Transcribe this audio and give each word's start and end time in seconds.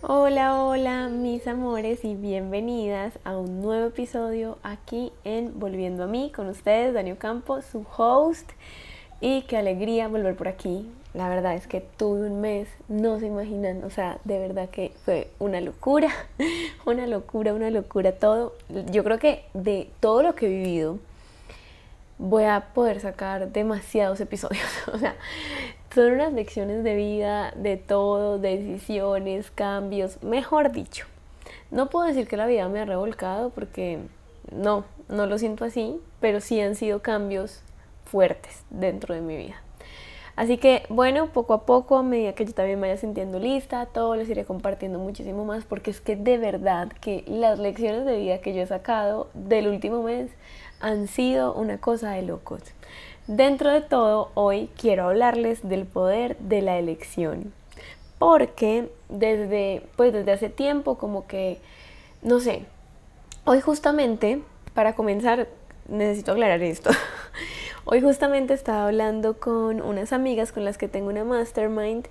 Hola, 0.00 0.62
hola 0.62 1.08
mis 1.08 1.48
amores 1.48 2.04
y 2.04 2.14
bienvenidas 2.14 3.18
a 3.24 3.36
un 3.36 3.60
nuevo 3.60 3.88
episodio 3.88 4.56
aquí 4.62 5.12
en 5.24 5.58
Volviendo 5.58 6.04
a 6.04 6.06
mí 6.06 6.30
con 6.32 6.46
ustedes, 6.46 6.94
Daniel 6.94 7.18
Campo, 7.18 7.60
su 7.62 7.84
host. 7.96 8.48
Y 9.20 9.42
qué 9.42 9.56
alegría 9.56 10.06
volver 10.06 10.36
por 10.36 10.46
aquí. 10.46 10.88
La 11.14 11.28
verdad 11.28 11.56
es 11.56 11.66
que 11.66 11.80
tuve 11.80 12.28
un 12.30 12.40
mes, 12.40 12.68
no 12.86 13.18
se 13.18 13.26
imaginan, 13.26 13.82
o 13.82 13.90
sea, 13.90 14.20
de 14.22 14.38
verdad 14.38 14.70
que 14.70 14.92
fue 15.04 15.32
una 15.40 15.60
locura, 15.60 16.12
una 16.86 17.08
locura, 17.08 17.52
una 17.52 17.70
locura 17.70 18.12
todo. 18.12 18.54
Yo 18.92 19.02
creo 19.02 19.18
que 19.18 19.46
de 19.52 19.90
todo 19.98 20.22
lo 20.22 20.36
que 20.36 20.46
he 20.46 20.48
vivido 20.48 21.00
voy 22.18 22.44
a 22.44 22.68
poder 22.72 23.00
sacar 23.00 23.50
demasiados 23.50 24.20
episodios. 24.20 24.68
O 24.92 24.98
sea, 24.98 25.16
son 25.94 26.12
unas 26.12 26.32
lecciones 26.32 26.84
de 26.84 26.94
vida, 26.94 27.52
de 27.56 27.76
todo, 27.76 28.38
decisiones, 28.38 29.50
cambios, 29.50 30.22
mejor 30.22 30.72
dicho. 30.72 31.06
No 31.70 31.90
puedo 31.90 32.06
decir 32.06 32.28
que 32.28 32.36
la 32.36 32.46
vida 32.46 32.68
me 32.68 32.80
ha 32.80 32.84
revolcado 32.84 33.50
porque 33.50 33.98
no, 34.52 34.84
no 35.08 35.26
lo 35.26 35.38
siento 35.38 35.64
así, 35.64 36.00
pero 36.20 36.40
sí 36.40 36.60
han 36.60 36.74
sido 36.74 37.00
cambios 37.02 37.62
fuertes 38.04 38.64
dentro 38.70 39.14
de 39.14 39.20
mi 39.20 39.36
vida. 39.36 39.62
Así 40.36 40.56
que 40.56 40.84
bueno, 40.88 41.26
poco 41.32 41.52
a 41.52 41.66
poco, 41.66 41.98
a 41.98 42.04
medida 42.04 42.32
que 42.32 42.44
yo 42.44 42.52
también 42.52 42.80
vaya 42.80 42.96
sintiendo 42.96 43.40
lista, 43.40 43.86
todo 43.86 44.14
les 44.14 44.28
iré 44.28 44.44
compartiendo 44.44 45.00
muchísimo 45.00 45.44
más 45.44 45.64
porque 45.64 45.90
es 45.90 46.00
que 46.00 46.14
de 46.14 46.38
verdad 46.38 46.92
que 47.00 47.24
las 47.26 47.58
lecciones 47.58 48.04
de 48.04 48.18
vida 48.18 48.38
que 48.38 48.54
yo 48.54 48.62
he 48.62 48.66
sacado 48.66 49.30
del 49.34 49.66
último 49.66 50.04
mes 50.04 50.30
han 50.78 51.08
sido 51.08 51.54
una 51.54 51.78
cosa 51.78 52.12
de 52.12 52.22
locos. 52.22 52.60
Dentro 53.28 53.70
de 53.70 53.82
todo, 53.82 54.30
hoy 54.32 54.70
quiero 54.80 55.04
hablarles 55.04 55.60
del 55.68 55.84
poder 55.84 56.38
de 56.38 56.62
la 56.62 56.78
elección. 56.78 57.52
Porque 58.18 58.88
desde, 59.10 59.82
pues 59.96 60.14
desde 60.14 60.32
hace 60.32 60.48
tiempo, 60.48 60.96
como 60.96 61.26
que, 61.26 61.58
no 62.22 62.40
sé, 62.40 62.62
hoy 63.44 63.60
justamente, 63.60 64.40
para 64.72 64.94
comenzar, 64.94 65.46
necesito 65.88 66.32
aclarar 66.32 66.62
esto. 66.62 66.88
Hoy 67.84 68.00
justamente 68.00 68.54
estaba 68.54 68.86
hablando 68.86 69.38
con 69.38 69.82
unas 69.82 70.14
amigas 70.14 70.50
con 70.52 70.64
las 70.64 70.76
que 70.78 70.88
tengo 70.88 71.08
una 71.08 71.24
mastermind 71.24 72.06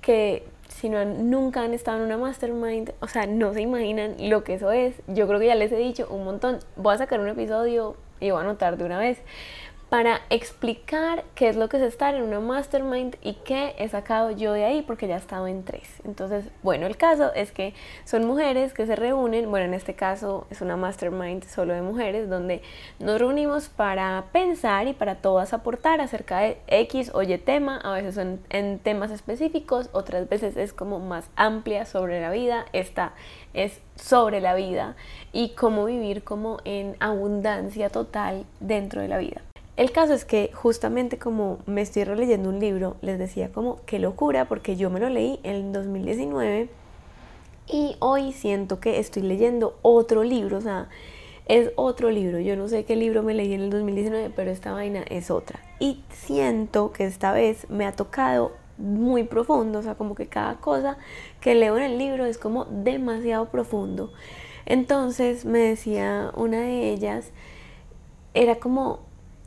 que 0.00 0.46
si 0.68 0.88
no 0.88 1.04
nunca 1.04 1.62
han 1.62 1.74
estado 1.74 1.98
en 1.98 2.04
una 2.04 2.16
mastermind, 2.16 2.92
o 3.00 3.08
sea, 3.08 3.26
no 3.26 3.52
se 3.52 3.60
imaginan 3.60 4.16
lo 4.18 4.42
que 4.42 4.54
eso 4.54 4.72
es. 4.72 4.94
Yo 5.06 5.28
creo 5.28 5.38
que 5.38 5.46
ya 5.46 5.54
les 5.54 5.70
he 5.70 5.76
dicho 5.76 6.06
un 6.10 6.24
montón. 6.24 6.60
Voy 6.76 6.94
a 6.94 6.98
sacar 6.98 7.20
un 7.20 7.28
episodio 7.28 7.96
y 8.20 8.30
voy 8.30 8.40
a 8.40 8.44
anotar 8.44 8.78
de 8.78 8.84
una 8.84 8.98
vez 8.98 9.18
para 9.92 10.22
explicar 10.30 11.22
qué 11.34 11.50
es 11.50 11.56
lo 11.56 11.68
que 11.68 11.76
es 11.76 11.82
estar 11.82 12.14
en 12.14 12.22
una 12.22 12.40
mastermind 12.40 13.16
y 13.20 13.34
qué 13.34 13.74
he 13.76 13.86
sacado 13.90 14.30
yo 14.30 14.54
de 14.54 14.64
ahí 14.64 14.80
porque 14.80 15.06
ya 15.06 15.16
he 15.16 15.18
estado 15.18 15.46
en 15.46 15.64
tres. 15.64 15.86
Entonces, 16.04 16.46
bueno, 16.62 16.86
el 16.86 16.96
caso 16.96 17.30
es 17.34 17.52
que 17.52 17.74
son 18.06 18.24
mujeres 18.24 18.72
que 18.72 18.86
se 18.86 18.96
reúnen, 18.96 19.50
bueno, 19.50 19.66
en 19.66 19.74
este 19.74 19.92
caso 19.92 20.46
es 20.48 20.62
una 20.62 20.78
mastermind 20.78 21.44
solo 21.44 21.74
de 21.74 21.82
mujeres 21.82 22.30
donde 22.30 22.62
nos 23.00 23.20
reunimos 23.20 23.68
para 23.68 24.24
pensar 24.32 24.86
y 24.86 24.94
para 24.94 25.16
todas 25.16 25.52
aportar 25.52 26.00
acerca 26.00 26.38
de 26.38 26.56
X 26.68 27.10
o 27.12 27.22
Y 27.22 27.36
tema, 27.36 27.76
a 27.76 27.92
veces 27.92 28.14
son 28.14 28.40
en 28.48 28.78
temas 28.78 29.10
específicos, 29.10 29.90
otras 29.92 30.26
veces 30.26 30.56
es 30.56 30.72
como 30.72 31.00
más 31.00 31.28
amplia 31.36 31.84
sobre 31.84 32.18
la 32.22 32.30
vida, 32.30 32.64
esta 32.72 33.12
es 33.52 33.82
sobre 33.96 34.40
la 34.40 34.54
vida 34.54 34.96
y 35.34 35.50
cómo 35.50 35.84
vivir 35.84 36.24
como 36.24 36.60
en 36.64 36.96
abundancia 36.98 37.90
total 37.90 38.46
dentro 38.58 39.02
de 39.02 39.08
la 39.08 39.18
vida. 39.18 39.42
El 39.76 39.90
caso 39.90 40.12
es 40.12 40.26
que 40.26 40.50
justamente 40.52 41.18
como 41.18 41.58
me 41.64 41.80
estoy 41.80 42.04
releyendo 42.04 42.50
un 42.50 42.60
libro, 42.60 42.96
les 43.00 43.18
decía 43.18 43.50
como 43.52 43.80
qué 43.86 43.98
locura 43.98 44.46
porque 44.46 44.76
yo 44.76 44.90
me 44.90 45.00
lo 45.00 45.08
leí 45.08 45.40
en 45.44 45.72
2019 45.72 46.68
y 47.66 47.96
hoy 48.00 48.32
siento 48.32 48.80
que 48.80 48.98
estoy 48.98 49.22
leyendo 49.22 49.78
otro 49.80 50.24
libro, 50.24 50.58
o 50.58 50.60
sea, 50.60 50.88
es 51.46 51.70
otro 51.76 52.10
libro. 52.10 52.38
Yo 52.38 52.54
no 52.54 52.68
sé 52.68 52.84
qué 52.84 52.96
libro 52.96 53.22
me 53.22 53.32
leí 53.32 53.54
en 53.54 53.62
el 53.62 53.70
2019, 53.70 54.30
pero 54.36 54.50
esta 54.50 54.72
vaina 54.72 55.04
es 55.08 55.30
otra. 55.30 55.60
Y 55.78 56.02
siento 56.10 56.92
que 56.92 57.06
esta 57.06 57.32
vez 57.32 57.68
me 57.70 57.86
ha 57.86 57.92
tocado 57.92 58.52
muy 58.76 59.24
profundo, 59.24 59.78
o 59.78 59.82
sea, 59.82 59.94
como 59.94 60.14
que 60.14 60.26
cada 60.26 60.56
cosa 60.56 60.98
que 61.40 61.54
leo 61.54 61.78
en 61.78 61.84
el 61.84 61.98
libro 61.98 62.26
es 62.26 62.36
como 62.36 62.66
demasiado 62.66 63.46
profundo. 63.46 64.12
Entonces 64.66 65.44
me 65.44 65.60
decía 65.60 66.30
una 66.36 66.60
de 66.60 66.90
ellas, 66.90 67.30
era 68.34 68.56
como 68.56 69.00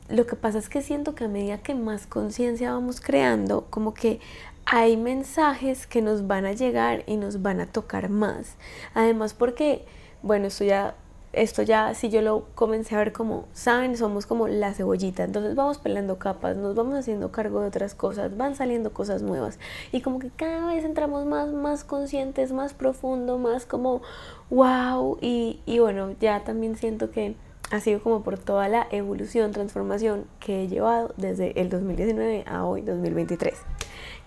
lo 0.08 0.26
que 0.26 0.36
pasa 0.36 0.58
es 0.58 0.68
que 0.68 0.82
siento 0.82 1.14
que 1.14 1.24
a 1.24 1.28
medida 1.28 1.58
que 1.58 1.74
más 1.74 2.06
conciencia 2.06 2.72
vamos 2.72 3.00
creando, 3.00 3.66
como 3.70 3.94
que 3.94 4.20
hay 4.64 4.96
mensajes 4.96 5.86
que 5.86 6.02
nos 6.02 6.26
van 6.26 6.44
a 6.44 6.52
llegar 6.52 7.04
y 7.06 7.16
nos 7.16 7.42
van 7.42 7.60
a 7.60 7.66
tocar 7.66 8.08
más. 8.08 8.56
Además 8.94 9.34
porque, 9.34 9.84
bueno, 10.22 10.46
esto 10.46 10.64
ya, 10.64 10.94
esto 11.32 11.62
ya, 11.62 11.94
si 11.94 12.08
yo 12.08 12.22
lo 12.22 12.46
comencé 12.54 12.94
a 12.94 12.98
ver 12.98 13.12
como, 13.12 13.46
saben, 13.52 13.96
somos 13.96 14.26
como 14.26 14.48
la 14.48 14.74
cebollita, 14.74 15.24
entonces 15.24 15.54
vamos 15.54 15.78
pelando 15.78 16.18
capas, 16.18 16.56
nos 16.56 16.74
vamos 16.74 16.98
haciendo 16.98 17.30
cargo 17.30 17.60
de 17.60 17.68
otras 17.68 17.94
cosas, 17.94 18.36
van 18.36 18.56
saliendo 18.56 18.92
cosas 18.92 19.22
nuevas 19.22 19.58
y 19.92 20.00
como 20.00 20.18
que 20.18 20.30
cada 20.30 20.66
vez 20.66 20.84
entramos 20.84 21.26
más, 21.26 21.52
más 21.52 21.84
conscientes, 21.84 22.52
más 22.52 22.74
profundo, 22.74 23.38
más 23.38 23.66
como, 23.66 24.02
wow, 24.50 25.18
y, 25.20 25.60
y 25.66 25.78
bueno, 25.78 26.12
ya 26.20 26.42
también 26.42 26.76
siento 26.76 27.10
que 27.10 27.36
ha 27.70 27.80
sido 27.80 28.00
como 28.00 28.22
por 28.22 28.38
toda 28.38 28.68
la 28.68 28.86
evolución, 28.90 29.52
transformación 29.52 30.26
que 30.40 30.62
he 30.62 30.68
llevado 30.68 31.12
desde 31.16 31.60
el 31.60 31.68
2019 31.68 32.44
a 32.46 32.64
hoy, 32.64 32.82
2023. 32.82 33.54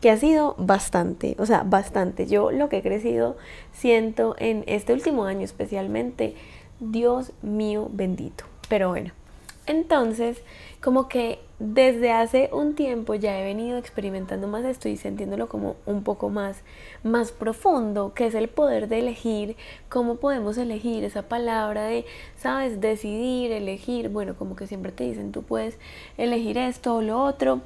Que 0.02 0.12
ha 0.12 0.18
sido 0.18 0.56
bastante, 0.58 1.36
o 1.40 1.46
sea, 1.46 1.64
bastante. 1.64 2.26
Yo 2.26 2.52
lo 2.52 2.70
que 2.70 2.78
he 2.78 2.82
crecido 2.82 3.38
siento 3.72 4.36
en 4.38 4.64
este 4.68 4.94
último 4.94 5.26
año 5.26 5.42
especialmente, 5.42 6.36
Dios 6.80 7.34
mío 7.42 7.90
bendito. 7.92 8.46
Pero 8.70 8.90
bueno, 8.90 9.12
entonces 9.70 10.42
como 10.82 11.08
que 11.08 11.40
desde 11.60 12.12
hace 12.12 12.50
un 12.54 12.74
tiempo 12.74 13.14
ya 13.14 13.40
he 13.40 13.44
venido 13.44 13.78
experimentando 13.78 14.48
más 14.48 14.66
esto 14.66 14.90
y 14.90 14.98
sintiéndolo 14.98 15.48
como 15.48 15.76
un 15.86 16.04
poco 16.04 16.30
más, 16.30 16.64
más 17.04 17.32
profundo, 17.32 18.14
que 18.14 18.26
es 18.26 18.34
el 18.34 18.48
poder 18.48 18.88
de 18.88 19.00
elegir, 19.00 19.58
cómo 19.90 20.16
podemos 20.16 20.58
elegir 20.58 21.04
esa 21.04 21.24
palabra 21.24 21.84
de, 21.84 22.06
sabes, 22.38 22.82
decidir, 22.82 23.52
elegir, 23.52 24.10
bueno, 24.10 24.36
como 24.36 24.56
que 24.56 24.68
siempre 24.68 24.92
te 24.92 25.04
dicen, 25.04 25.32
tú 25.32 25.44
puedes 25.44 25.78
elegir 26.18 26.58
esto 26.58 26.96
o 26.96 27.02
lo 27.02 27.22
otro, 27.22 27.62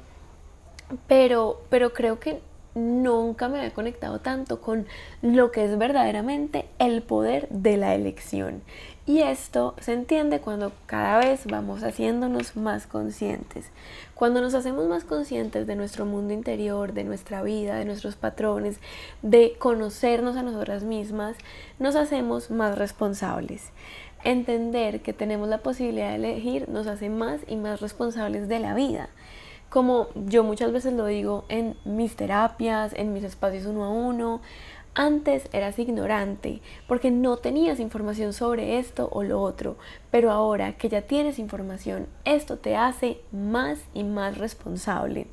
pero, 1.06 1.62
pero 1.70 1.92
creo 1.94 2.20
que 2.20 2.40
nunca 2.74 3.48
me 3.48 3.58
había 3.58 3.72
conectado 3.72 4.20
tanto 4.20 4.60
con 4.60 4.86
lo 5.22 5.52
que 5.52 5.64
es 5.64 5.78
verdaderamente 5.78 6.66
el 6.78 7.02
poder 7.02 7.48
de 7.48 7.76
la 7.76 7.94
elección. 7.94 8.62
Y 9.06 9.20
esto 9.20 9.74
se 9.80 9.92
entiende 9.92 10.40
cuando 10.40 10.72
cada 10.86 11.18
vez 11.18 11.44
vamos 11.44 11.82
haciéndonos 11.82 12.56
más 12.56 12.86
conscientes. 12.86 13.66
Cuando 14.14 14.40
nos 14.40 14.54
hacemos 14.54 14.86
más 14.86 15.04
conscientes 15.04 15.66
de 15.66 15.76
nuestro 15.76 16.06
mundo 16.06 16.32
interior, 16.32 16.94
de 16.94 17.04
nuestra 17.04 17.42
vida, 17.42 17.74
de 17.74 17.84
nuestros 17.84 18.16
patrones, 18.16 18.78
de 19.20 19.56
conocernos 19.58 20.36
a 20.36 20.42
nosotras 20.42 20.84
mismas, 20.84 21.36
nos 21.78 21.96
hacemos 21.96 22.50
más 22.50 22.78
responsables. 22.78 23.72
Entender 24.24 25.02
que 25.02 25.12
tenemos 25.12 25.50
la 25.50 25.58
posibilidad 25.58 26.08
de 26.08 26.14
elegir 26.14 26.70
nos 26.70 26.86
hace 26.86 27.10
más 27.10 27.42
y 27.46 27.56
más 27.56 27.82
responsables 27.82 28.48
de 28.48 28.58
la 28.58 28.74
vida 28.74 29.10
como 29.74 30.06
yo 30.14 30.44
muchas 30.44 30.70
veces 30.70 30.92
lo 30.92 31.04
digo 31.04 31.46
en 31.48 31.74
mis 31.84 32.14
terapias, 32.14 32.92
en 32.94 33.12
mis 33.12 33.24
espacios 33.24 33.66
uno 33.66 33.84
a 33.84 33.88
uno, 33.88 34.40
antes 34.94 35.48
eras 35.52 35.78
ignorante 35.78 36.60
porque 36.86 37.10
no 37.10 37.36
tenías 37.36 37.80
información 37.80 38.32
sobre 38.32 38.78
esto 38.78 39.08
o 39.12 39.22
lo 39.22 39.40
otro, 39.40 39.76
pero 40.10 40.30
ahora 40.30 40.76
que 40.76 40.88
ya 40.88 41.02
tienes 41.02 41.38
información, 41.38 42.06
esto 42.24 42.58
te 42.58 42.76
hace 42.76 43.20
más 43.32 43.80
y 43.92 44.04
más 44.04 44.38
responsable. 44.38 45.26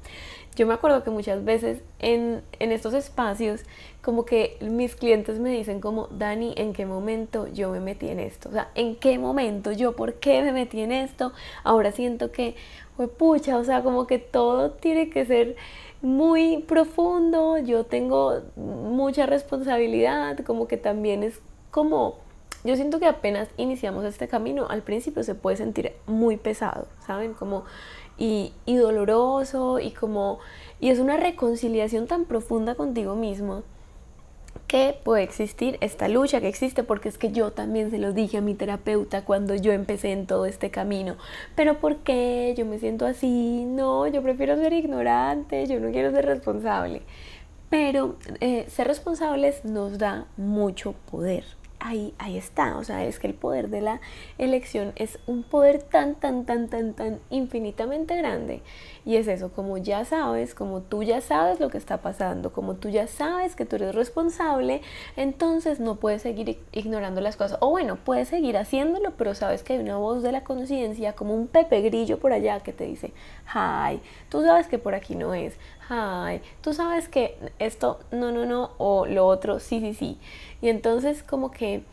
Yo 0.54 0.68
me 0.68 0.74
acuerdo 0.74 1.04
que 1.04 1.12
muchas 1.12 1.46
veces 1.46 1.82
en, 2.00 2.42
en 2.60 2.74
estos 2.74 2.94
espacios 2.94 3.62
como 4.02 4.26
que 4.26 4.58
mis 4.60 4.96
clientes 4.96 5.40
me 5.40 5.50
dicen 5.50 5.80
como, 5.80 6.08
Dani, 6.08 6.54
¿en 6.58 6.74
qué 6.74 6.86
momento 6.86 7.48
yo 7.48 7.72
me 7.72 7.80
metí 7.80 8.10
en 8.10 8.20
esto? 8.20 8.50
O 8.50 8.52
sea, 8.52 8.70
¿en 8.76 8.98
qué 8.98 9.18
momento 9.18 9.72
yo, 9.72 9.96
por 9.96 10.16
qué 10.16 10.42
me 10.42 10.52
metí 10.52 10.82
en 10.82 10.92
esto? 10.92 11.32
Ahora 11.64 11.94
siento 11.94 12.34
que, 12.34 12.56
fue 12.98 13.08
pucha, 13.08 13.58
o 13.58 13.64
sea, 13.64 13.82
como 13.82 14.06
que 14.06 14.20
todo 14.20 14.72
tiene 14.72 15.10
que 15.10 15.26
ser 15.26 15.56
muy 16.02 16.64
profundo, 16.68 17.58
yo 17.58 17.86
tengo 17.86 18.42
mucha 18.56 19.26
responsabilidad, 19.26 20.38
como 20.46 20.68
que 20.68 20.78
también 20.78 21.24
es 21.24 21.40
como, 21.70 22.18
yo 22.64 22.76
siento 22.76 23.00
que 23.00 23.06
apenas 23.08 23.50
iniciamos 23.58 24.06
este 24.06 24.28
camino, 24.28 24.68
al 24.70 24.82
principio 24.82 25.24
se 25.24 25.36
puede 25.36 25.58
sentir 25.58 25.94
muy 26.08 26.38
pesado, 26.38 26.88
¿saben? 27.06 27.34
Como, 27.34 27.66
y, 28.18 28.54
y 28.66 28.76
doloroso, 28.76 29.80
y 29.80 29.92
como, 29.92 30.40
y 30.80 30.90
es 30.90 31.00
una 31.00 31.18
reconciliación 31.18 32.08
tan 32.08 32.26
profunda 32.26 32.76
contigo 32.76 33.16
mismo 33.16 33.64
que 34.68 34.98
puede 35.04 35.24
existir 35.24 35.78
esta 35.82 36.08
lucha 36.08 36.40
que 36.40 36.48
existe 36.48 36.84
porque 36.84 37.10
es 37.10 37.18
que 37.18 37.32
yo 37.32 37.52
también 37.52 37.92
se 37.92 37.98
lo 37.98 38.14
dije 38.14 38.38
a 38.38 38.42
mi 38.42 38.54
terapeuta 38.54 39.26
cuando 39.26 39.56
yo 39.56 39.74
empecé 39.74 40.12
en 40.14 40.28
todo 40.28 40.46
este 40.46 40.72
camino. 40.72 41.18
Pero 41.56 41.80
¿por 41.80 41.98
qué 41.98 42.54
yo 42.58 42.66
me 42.66 42.80
siento 42.80 43.06
así? 43.06 43.66
No, 43.66 44.08
yo 44.08 44.22
prefiero 44.22 44.56
ser 44.56 44.74
ignorante, 44.74 45.68
yo 45.68 45.80
no 45.80 45.92
quiero 45.92 46.12
ser 46.12 46.26
responsable. 46.26 47.02
Pero 47.70 48.16
eh, 48.40 48.66
ser 48.70 48.88
responsables 48.88 49.66
nos 49.66 49.98
da 49.98 50.28
mucho 50.38 50.94
poder 51.10 51.44
ahí, 51.82 52.14
ahí 52.20 52.38
está, 52.38 52.78
o 52.78 52.84
sea, 52.84 53.04
es 53.06 53.20
que 53.20 53.28
el 53.28 53.34
poder 53.34 53.70
de 53.70 53.82
la 53.82 54.00
elección 54.38 54.94
es 54.96 55.20
un 55.26 55.44
poder 55.44 55.82
tan, 55.82 56.16
tan, 56.16 56.46
tan, 56.46 56.70
tan, 56.70 56.94
tan 56.94 57.20
infinitamente 57.30 58.16
grande. 58.16 58.62
Y 59.04 59.16
es 59.16 59.28
eso, 59.28 59.52
como 59.52 59.78
ya 59.78 60.06
sabes, 60.06 60.54
como 60.54 60.82
tú 60.82 61.02
ya 61.02 61.22
sabes 61.22 61.60
lo 61.60 61.70
que 61.70 61.78
está 61.80 61.98
pasando, 61.98 62.52
como 62.52 62.76
tú 62.76 62.90
ya 62.90 63.08
sabes 63.08 63.56
que 63.56 63.66
tú 63.66 63.78
eres 63.78 63.96
responsable, 63.96 64.82
entonces 65.16 65.80
no 65.80 65.96
puedes 65.96 66.22
seguir 66.22 66.60
ignorando 66.72 67.20
las 67.20 67.36
cosas. 67.36 67.58
O 67.62 67.72
bueno, 67.72 67.96
puedes 67.96 68.28
seguir 68.28 68.58
haciéndolo, 68.58 69.12
pero 69.18 69.34
sabes 69.34 69.64
que 69.64 69.74
hay 69.74 69.80
una 69.80 69.98
voz 69.98 70.22
de 70.22 70.32
la 70.32 70.44
conciencia, 70.44 71.14
como 71.14 71.34
un 71.34 71.48
pepe 71.48 71.82
grillo 71.82 72.20
por 72.20 72.32
allá 72.32 72.60
que 72.60 72.74
te 72.74 72.86
dice, 72.86 73.12
ay, 73.52 74.02
tú 74.30 74.44
sabes 74.44 74.68
que 74.68 74.78
por 74.78 74.94
aquí 74.94 75.16
no 75.16 75.34
es, 75.34 75.56
ay, 75.90 76.42
tú 76.62 76.74
sabes 76.74 77.10
que 77.10 77.38
esto 77.58 78.00
no, 78.12 78.32
no, 78.32 78.46
no, 78.46 78.72
o 78.78 79.08
lo 79.08 79.26
otro, 79.26 79.60
sí, 79.60 79.80
sí, 79.80 79.94
sí. 79.96 80.18
Y 80.62 80.70
entonces 80.70 81.24
como 81.24 81.50
que 81.50 81.84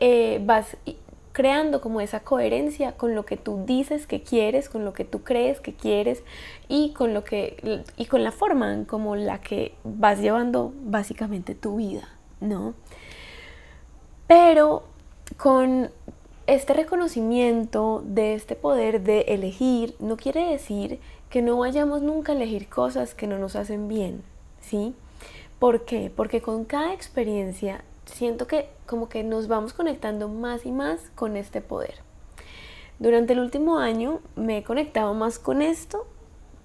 eh, 0.00 0.40
vas 0.44 0.76
creando 1.34 1.80
como 1.80 2.00
esa 2.00 2.20
coherencia 2.20 2.92
con 2.92 3.16
lo 3.16 3.26
que 3.26 3.36
tú 3.36 3.64
dices 3.66 4.06
que 4.06 4.22
quieres, 4.22 4.68
con 4.68 4.84
lo 4.84 4.92
que 4.92 5.04
tú 5.04 5.24
crees 5.24 5.58
que 5.58 5.74
quieres 5.74 6.22
y 6.68 6.92
con 6.92 7.12
lo 7.12 7.24
que 7.24 7.82
y 7.96 8.06
con 8.06 8.22
la 8.22 8.30
forma 8.30 8.84
como 8.86 9.16
la 9.16 9.40
que 9.40 9.74
vas 9.82 10.20
llevando 10.20 10.72
básicamente 10.84 11.56
tu 11.56 11.76
vida, 11.76 12.08
¿no? 12.40 12.74
Pero 14.28 14.84
con 15.36 15.90
este 16.46 16.72
reconocimiento 16.72 18.04
de 18.06 18.34
este 18.34 18.54
poder 18.54 19.02
de 19.02 19.22
elegir 19.22 19.96
no 19.98 20.16
quiere 20.16 20.46
decir 20.46 21.00
que 21.30 21.42
no 21.42 21.58
vayamos 21.58 22.00
nunca 22.00 22.30
a 22.30 22.36
elegir 22.36 22.68
cosas 22.68 23.12
que 23.12 23.26
no 23.26 23.40
nos 23.40 23.56
hacen 23.56 23.88
bien, 23.88 24.22
¿sí? 24.60 24.94
¿Por 25.58 25.84
qué? 25.84 26.12
Porque 26.14 26.40
con 26.40 26.64
cada 26.64 26.92
experiencia 26.92 27.82
siento 28.06 28.46
que 28.46 28.68
como 28.86 29.08
que 29.08 29.22
nos 29.24 29.48
vamos 29.48 29.72
conectando 29.72 30.28
más 30.28 30.66
y 30.66 30.72
más 30.72 31.10
con 31.14 31.36
este 31.36 31.60
poder. 31.60 31.94
Durante 32.98 33.32
el 33.32 33.40
último 33.40 33.78
año 33.78 34.20
me 34.36 34.58
he 34.58 34.62
conectado 34.62 35.14
más 35.14 35.38
con 35.38 35.62
esto, 35.62 36.06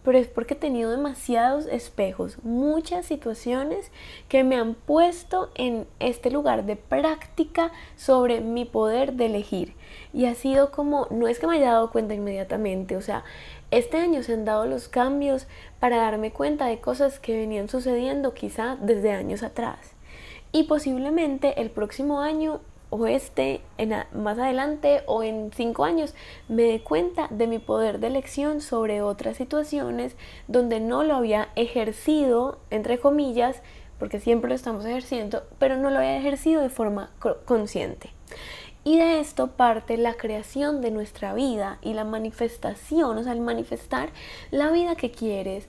pero 0.03 0.18
es 0.18 0.27
porque 0.27 0.53
he 0.53 0.57
tenido 0.57 0.91
demasiados 0.91 1.65
espejos, 1.65 2.38
muchas 2.44 3.06
situaciones 3.06 3.91
que 4.27 4.44
me 4.44 4.56
han 4.56 4.74
puesto 4.74 5.50
en 5.56 5.88
este 6.00 6.31
lugar 6.31 6.65
de 6.65 6.75
práctica 6.75 7.71
sobre 7.95 8.41
mi 8.41 8.65
poder 8.65 9.13
de 9.13 9.25
elegir. 9.25 9.74
Y 10.13 10.25
ha 10.25 10.36
sido 10.36 10.71
como, 10.71 11.07
no 11.09 11.27
es 11.27 11.39
que 11.39 11.47
me 11.47 11.57
haya 11.57 11.74
dado 11.74 11.91
cuenta 11.91 12.13
inmediatamente, 12.13 12.95
o 12.95 13.01
sea, 13.01 13.24
este 13.71 13.97
año 13.97 14.24
se 14.24 14.33
han 14.33 14.45
dado 14.45 14.65
los 14.65 14.88
cambios 14.88 15.47
para 15.80 15.97
darme 15.97 16.31
cuenta 16.31 16.68
de 16.68 16.80
cosas 16.80 17.19
que 17.19 17.38
venían 17.38 17.69
sucediendo 17.69 18.33
quizá 18.33 18.77
desde 18.80 19.12
años 19.12 19.44
atrás. 19.44 19.99
Y 20.51 20.63
posiblemente 20.63 21.62
el 21.62 21.69
próximo 21.69 22.22
año 22.22 22.62
o 22.90 23.06
este 23.06 23.62
en 23.78 23.94
más 24.13 24.40
adelante 24.40 25.04
o 25.06 25.22
en 25.22 25.51
cinco 25.54 25.84
años 25.84 26.16
me 26.48 26.63
dé 26.63 26.81
cuenta 26.81 27.28
de 27.30 27.48
mi 27.48 27.60
poder 27.60 28.00
de 28.00 28.07
elección 28.07 28.62
sobre 28.62 29.01
otras 29.01 29.38
situaciones 29.38 30.16
donde 30.48 30.80
no 30.80 31.04
lo 31.04 31.16
había 31.16 31.50
ejercido, 31.56 32.57
entre 32.72 33.00
comillas, 33.00 33.62
porque 34.00 34.19
siempre 34.19 34.50
lo 34.50 34.56
estamos 34.56 34.86
ejerciendo, 34.86 35.44
pero 35.60 35.78
no 35.78 35.92
lo 35.92 35.98
había 35.98 36.18
ejercido 36.18 36.62
de 36.62 36.69
forma 36.69 37.12
consciente. 37.46 38.12
Y 38.86 38.98
de 38.98 39.19
esto 39.19 39.48
parte 39.48 39.98
la 39.98 40.13
creación 40.13 40.81
de 40.81 40.90
nuestra 40.90 41.34
vida 41.34 41.80
y 41.81 41.94
la 41.94 42.06
manifestación, 42.06 43.18
o 43.18 43.24
sea, 43.24 43.34
el 43.34 43.42
manifestar 43.42 44.10
la 44.51 44.72
vida 44.72 44.96
que 44.96 45.12
quieres, 45.12 45.68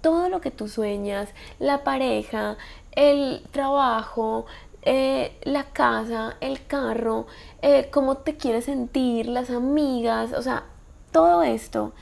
todo 0.00 0.28
lo 0.28 0.40
que 0.40 0.50
tú 0.50 0.68
sueñas, 0.68 1.30
la 1.58 1.84
pareja, 1.84 2.56
el 2.92 3.42
trabajo, 3.50 4.46
eh, 4.82 5.36
la 5.42 5.64
casa, 5.64 6.36
el 6.40 6.66
carro, 6.66 7.26
eh, 7.60 7.88
cómo 7.92 8.16
te 8.18 8.36
quieres 8.36 8.64
sentir, 8.66 9.26
las 9.26 9.50
amigas, 9.50 10.32
o 10.32 10.42
sea, 10.42 10.64
todo 11.10 11.42
esto 11.42 11.92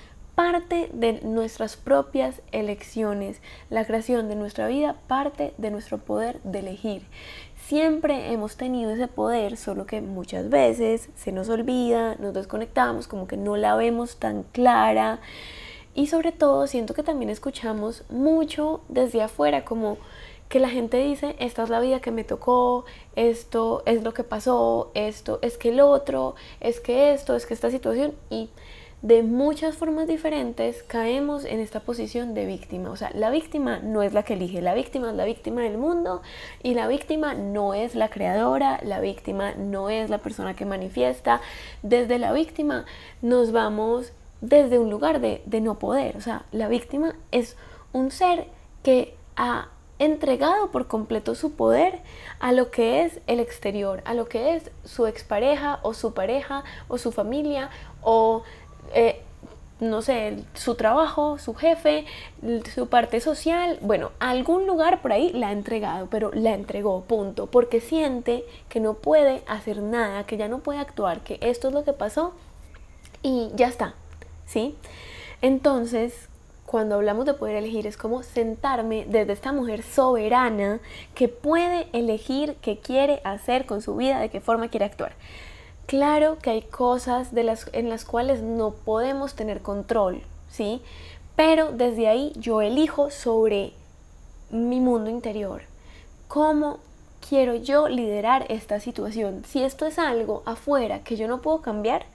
parte 0.41 0.89
de 0.95 1.21
nuestras 1.21 1.77
propias 1.77 2.41
elecciones. 2.51 3.43
La 3.69 3.85
creación 3.85 4.31
de 4.31 4.37
nuestra 4.37 4.69
vida 4.69 4.97
parte 5.07 5.53
de 5.59 5.71
nuestro 5.71 5.99
poder 5.99 6.41
de 6.45 6.61
elegir. 6.61 7.03
Siempre 7.67 8.33
hemos 8.33 8.57
tenido 8.57 8.91
ese 8.91 9.07
poder, 9.07 9.59
solo 9.59 9.85
que 9.85 10.01
muchas 10.01 10.49
veces 10.49 11.11
se 11.15 11.31
nos 11.31 11.51
olvida, 11.51 12.15
nos 12.15 12.33
desconectamos, 12.33 13.07
como 13.07 13.27
que 13.29 13.37
no 13.37 13.59
la 13.59 13.75
vemos 13.75 14.17
tan 14.17 14.45
clara. 14.45 15.21
Y 15.95 16.07
sobre 16.07 16.33
todo 16.33 16.67
siento 16.67 16.95
que 16.95 17.03
también 17.03 17.29
escuchamos 17.29 18.05
mucho 18.09 18.81
desde 18.89 19.21
afuera, 19.21 19.67
como 19.67 19.99
que 20.51 20.59
la 20.59 20.69
gente 20.69 20.99
dice, 20.99 21.37
esta 21.39 21.63
es 21.63 21.71
la 21.71 21.79
vida 21.79 22.01
que 22.01 22.11
me 22.11 22.25
tocó, 22.25 22.85
esto 23.15 23.85
es 23.87 24.03
lo 24.03 24.13
que 24.13 24.25
pasó, 24.25 24.91
esto 24.95 25.39
es 25.43 25.57
que 25.57 25.69
el 25.69 25.79
otro, 25.79 26.35
es 26.59 26.81
que 26.81 27.13
esto, 27.15 27.37
es 27.37 27.47
que 27.47 27.55
esta 27.55 27.71
situación 27.71 28.15
y 28.31 28.51
de 29.01 29.23
muchas 29.23 29.77
formas 29.77 30.09
diferentes 30.09 30.83
caemos 30.83 31.45
en 31.45 31.61
esta 31.61 31.79
posición 31.79 32.35
de 32.35 32.47
víctima. 32.47 32.91
O 32.91 32.97
sea, 32.97 33.13
la 33.15 33.31
víctima 33.31 33.79
no 33.79 34.03
es 34.03 34.13
la 34.13 34.25
que 34.25 34.35
elige, 34.35 34.61
la 34.61 34.75
víctima 34.75 35.11
es 35.11 35.17
la 35.17 35.25
víctima 35.25 35.63
del 35.63 35.79
mundo 35.79 36.21
y 36.65 36.75
la 36.75 36.89
víctima 36.89 37.35
no 37.35 37.73
es 37.73 37.95
la 37.95 38.11
creadora, 38.11 38.81
la 38.83 38.99
víctima 38.99 39.53
no 39.55 39.89
es 39.89 40.11
la 40.11 40.19
persona 40.19 40.55
que 40.55 40.67
manifiesta. 40.67 41.41
Desde 41.85 42.19
la 42.19 42.33
víctima 42.33 42.87
nos 43.23 43.53
vamos 43.53 44.13
desde 44.41 44.81
un 44.81 44.91
lugar 44.91 45.21
de, 45.21 45.43
de 45.47 45.61
no 45.61 45.79
poder. 45.79 46.17
O 46.17 46.21
sea, 46.21 46.45
la 46.51 46.67
víctima 46.67 47.15
es 47.31 47.57
un 47.93 48.11
ser 48.11 48.49
que 48.83 49.15
ha 49.37 49.69
entregado 50.01 50.73
por 50.73 50.89
completo 50.89 51.37
su 51.37 51.53
poder 51.53 52.01
a 52.41 52.51
lo 52.51 52.71
que 52.73 53.05
es 53.05 53.21
el 53.29 53.39
exterior, 53.39 54.03
a 54.05 54.15
lo 54.15 54.29
que 54.29 54.57
es 54.57 54.71
su 54.85 55.07
expareja 55.07 55.79
o 55.83 55.95
su 55.95 56.13
pareja 56.15 56.65
o 56.89 56.99
su 56.99 57.13
familia 57.13 57.71
o 58.03 58.43
eh, 58.95 59.23
no 59.79 60.03
sé, 60.03 60.45
su 60.55 60.75
trabajo, 60.75 61.39
su 61.39 61.55
jefe, 61.55 62.05
su 62.75 62.89
parte 62.89 63.21
social, 63.21 63.79
bueno, 63.81 64.11
algún 64.19 64.67
lugar 64.67 65.01
por 65.01 65.13
ahí 65.13 65.33
la 65.33 65.49
ha 65.49 65.53
entregado, 65.53 66.07
pero 66.11 66.31
la 66.35 66.55
entregó, 66.55 67.03
punto, 67.03 67.47
porque 67.47 67.81
siente 67.81 68.45
que 68.69 68.81
no 68.81 68.95
puede 68.95 69.43
hacer 69.47 69.83
nada, 69.83 70.25
que 70.25 70.37
ya 70.37 70.49
no 70.49 70.59
puede 70.59 70.79
actuar, 70.79 71.21
que 71.21 71.39
esto 71.41 71.69
es 71.69 71.75
lo 71.75 71.85
que 71.85 71.95
pasó 71.95 72.35
y 73.23 73.49
ya 73.55 73.69
está, 73.69 73.95
¿sí? 74.47 74.77
Entonces, 75.41 76.30
cuando 76.71 76.95
hablamos 76.95 77.27
de 77.27 77.35
poder 77.35 77.57
elegir 77.57 77.89
es 77.89 77.97
como 77.97 78.23
sentarme 78.23 79.05
desde 79.05 79.33
esta 79.33 79.51
mujer 79.51 79.83
soberana 79.83 80.79
que 81.17 81.27
puede 81.27 81.89
elegir 81.93 82.55
qué 82.63 82.79
quiere 82.79 83.21
hacer 83.25 83.67
con 83.67 83.83
su 83.83 83.97
vida, 83.97 84.21
de 84.21 84.29
qué 84.29 84.41
forma 84.41 84.69
quiere 84.69 84.87
actuar. 84.87 85.11
Claro 85.87 86.39
que 86.39 86.51
hay 86.51 86.63
cosas 86.63 87.35
de 87.35 87.43
las, 87.43 87.69
en 87.73 87.89
las 87.89 88.05
cuales 88.05 88.43
no 88.43 88.71
podemos 88.71 89.35
tener 89.35 89.63
control, 89.63 90.23
¿sí? 90.49 90.81
Pero 91.35 91.73
desde 91.73 92.07
ahí 92.07 92.33
yo 92.37 92.63
elijo 92.63 93.11
sobre 93.11 93.73
mi 94.53 94.79
mundo 94.79 95.11
interior. 95.11 95.63
¿Cómo 96.29 96.79
quiero 97.29 97.57
yo 97.57 97.89
liderar 97.89 98.47
esta 98.49 98.79
situación? 98.79 99.43
Si 99.45 99.65
esto 99.65 99.87
es 99.87 99.99
algo 99.99 100.45
afuera 100.47 101.01
que 101.01 101.17
yo 101.17 101.27
no 101.27 101.43
puedo 101.43 101.63
cambiar, 101.63 102.07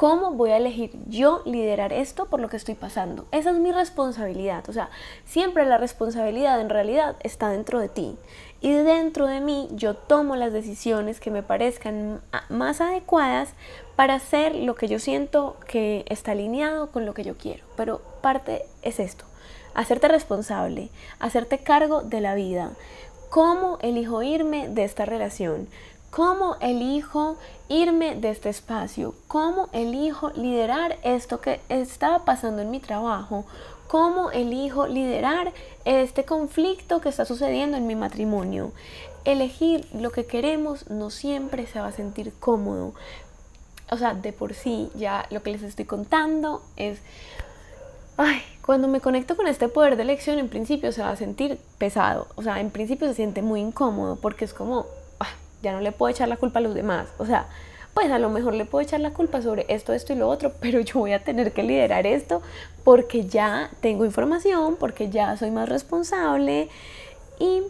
¿Cómo 0.00 0.30
voy 0.30 0.48
a 0.52 0.56
elegir 0.56 0.92
yo 1.08 1.42
liderar 1.44 1.92
esto 1.92 2.24
por 2.24 2.40
lo 2.40 2.48
que 2.48 2.56
estoy 2.56 2.74
pasando? 2.74 3.26
Esa 3.32 3.50
es 3.50 3.58
mi 3.58 3.70
responsabilidad. 3.70 4.66
O 4.70 4.72
sea, 4.72 4.88
siempre 5.26 5.66
la 5.66 5.76
responsabilidad 5.76 6.58
en 6.58 6.70
realidad 6.70 7.16
está 7.20 7.50
dentro 7.50 7.80
de 7.80 7.90
ti. 7.90 8.16
Y 8.62 8.72
dentro 8.72 9.26
de 9.26 9.42
mí 9.42 9.68
yo 9.72 9.92
tomo 9.92 10.36
las 10.36 10.54
decisiones 10.54 11.20
que 11.20 11.30
me 11.30 11.42
parezcan 11.42 12.22
más 12.48 12.80
adecuadas 12.80 13.50
para 13.94 14.14
hacer 14.14 14.54
lo 14.54 14.74
que 14.74 14.88
yo 14.88 14.98
siento 14.98 15.58
que 15.68 16.06
está 16.08 16.32
alineado 16.32 16.90
con 16.92 17.04
lo 17.04 17.12
que 17.12 17.24
yo 17.24 17.36
quiero. 17.36 17.62
Pero 17.76 18.00
parte 18.22 18.62
es 18.80 19.00
esto, 19.00 19.26
hacerte 19.74 20.08
responsable, 20.08 20.88
hacerte 21.18 21.58
cargo 21.58 22.00
de 22.00 22.22
la 22.22 22.34
vida. 22.34 22.70
¿Cómo 23.28 23.78
elijo 23.82 24.22
irme 24.22 24.68
de 24.68 24.82
esta 24.82 25.04
relación? 25.04 25.68
¿Cómo 26.10 26.56
elijo 26.60 27.36
irme 27.68 28.16
de 28.16 28.30
este 28.30 28.48
espacio? 28.48 29.14
¿Cómo 29.28 29.68
elijo 29.72 30.30
liderar 30.30 30.98
esto 31.04 31.40
que 31.40 31.60
está 31.68 32.24
pasando 32.24 32.62
en 32.62 32.70
mi 32.72 32.80
trabajo? 32.80 33.44
¿Cómo 33.86 34.32
elijo 34.32 34.88
liderar 34.88 35.52
este 35.84 36.24
conflicto 36.24 37.00
que 37.00 37.10
está 37.10 37.24
sucediendo 37.24 37.76
en 37.76 37.86
mi 37.86 37.94
matrimonio? 37.94 38.72
Elegir 39.24 39.86
lo 39.94 40.10
que 40.10 40.26
queremos 40.26 40.90
no 40.90 41.10
siempre 41.10 41.68
se 41.68 41.78
va 41.78 41.86
a 41.86 41.92
sentir 41.92 42.32
cómodo. 42.40 42.92
O 43.92 43.96
sea, 43.96 44.14
de 44.14 44.32
por 44.32 44.54
sí, 44.54 44.90
ya 44.96 45.26
lo 45.30 45.44
que 45.44 45.52
les 45.52 45.62
estoy 45.62 45.84
contando 45.84 46.60
es... 46.74 46.98
Ay, 48.16 48.42
cuando 48.66 48.88
me 48.88 49.00
conecto 49.00 49.36
con 49.36 49.46
este 49.46 49.68
poder 49.68 49.94
de 49.94 50.02
elección, 50.02 50.40
en 50.40 50.48
principio 50.48 50.90
se 50.90 51.02
va 51.02 51.10
a 51.10 51.16
sentir 51.16 51.60
pesado. 51.78 52.26
O 52.34 52.42
sea, 52.42 52.60
en 52.60 52.72
principio 52.72 53.06
se 53.06 53.14
siente 53.14 53.42
muy 53.42 53.60
incómodo 53.60 54.16
porque 54.16 54.44
es 54.44 54.52
como, 54.52 54.86
ya 55.62 55.72
no 55.72 55.80
le 55.80 55.92
puedo 55.92 56.10
echar 56.10 56.28
la 56.28 56.36
culpa 56.36 56.58
a 56.58 56.62
los 56.62 56.74
demás. 56.74 57.08
O 57.18 57.26
sea, 57.26 57.48
pues 57.94 58.10
a 58.10 58.18
lo 58.18 58.30
mejor 58.30 58.54
le 58.54 58.64
puedo 58.64 58.82
echar 58.82 59.00
la 59.00 59.12
culpa 59.12 59.42
sobre 59.42 59.66
esto, 59.68 59.92
esto 59.92 60.12
y 60.12 60.16
lo 60.16 60.28
otro, 60.28 60.52
pero 60.60 60.80
yo 60.80 61.00
voy 61.00 61.12
a 61.12 61.24
tener 61.24 61.52
que 61.52 61.62
liderar 61.62 62.06
esto 62.06 62.42
porque 62.84 63.26
ya 63.26 63.70
tengo 63.80 64.04
información, 64.04 64.76
porque 64.76 65.10
ya 65.10 65.36
soy 65.36 65.50
más 65.50 65.68
responsable 65.68 66.68
Y 67.38 67.62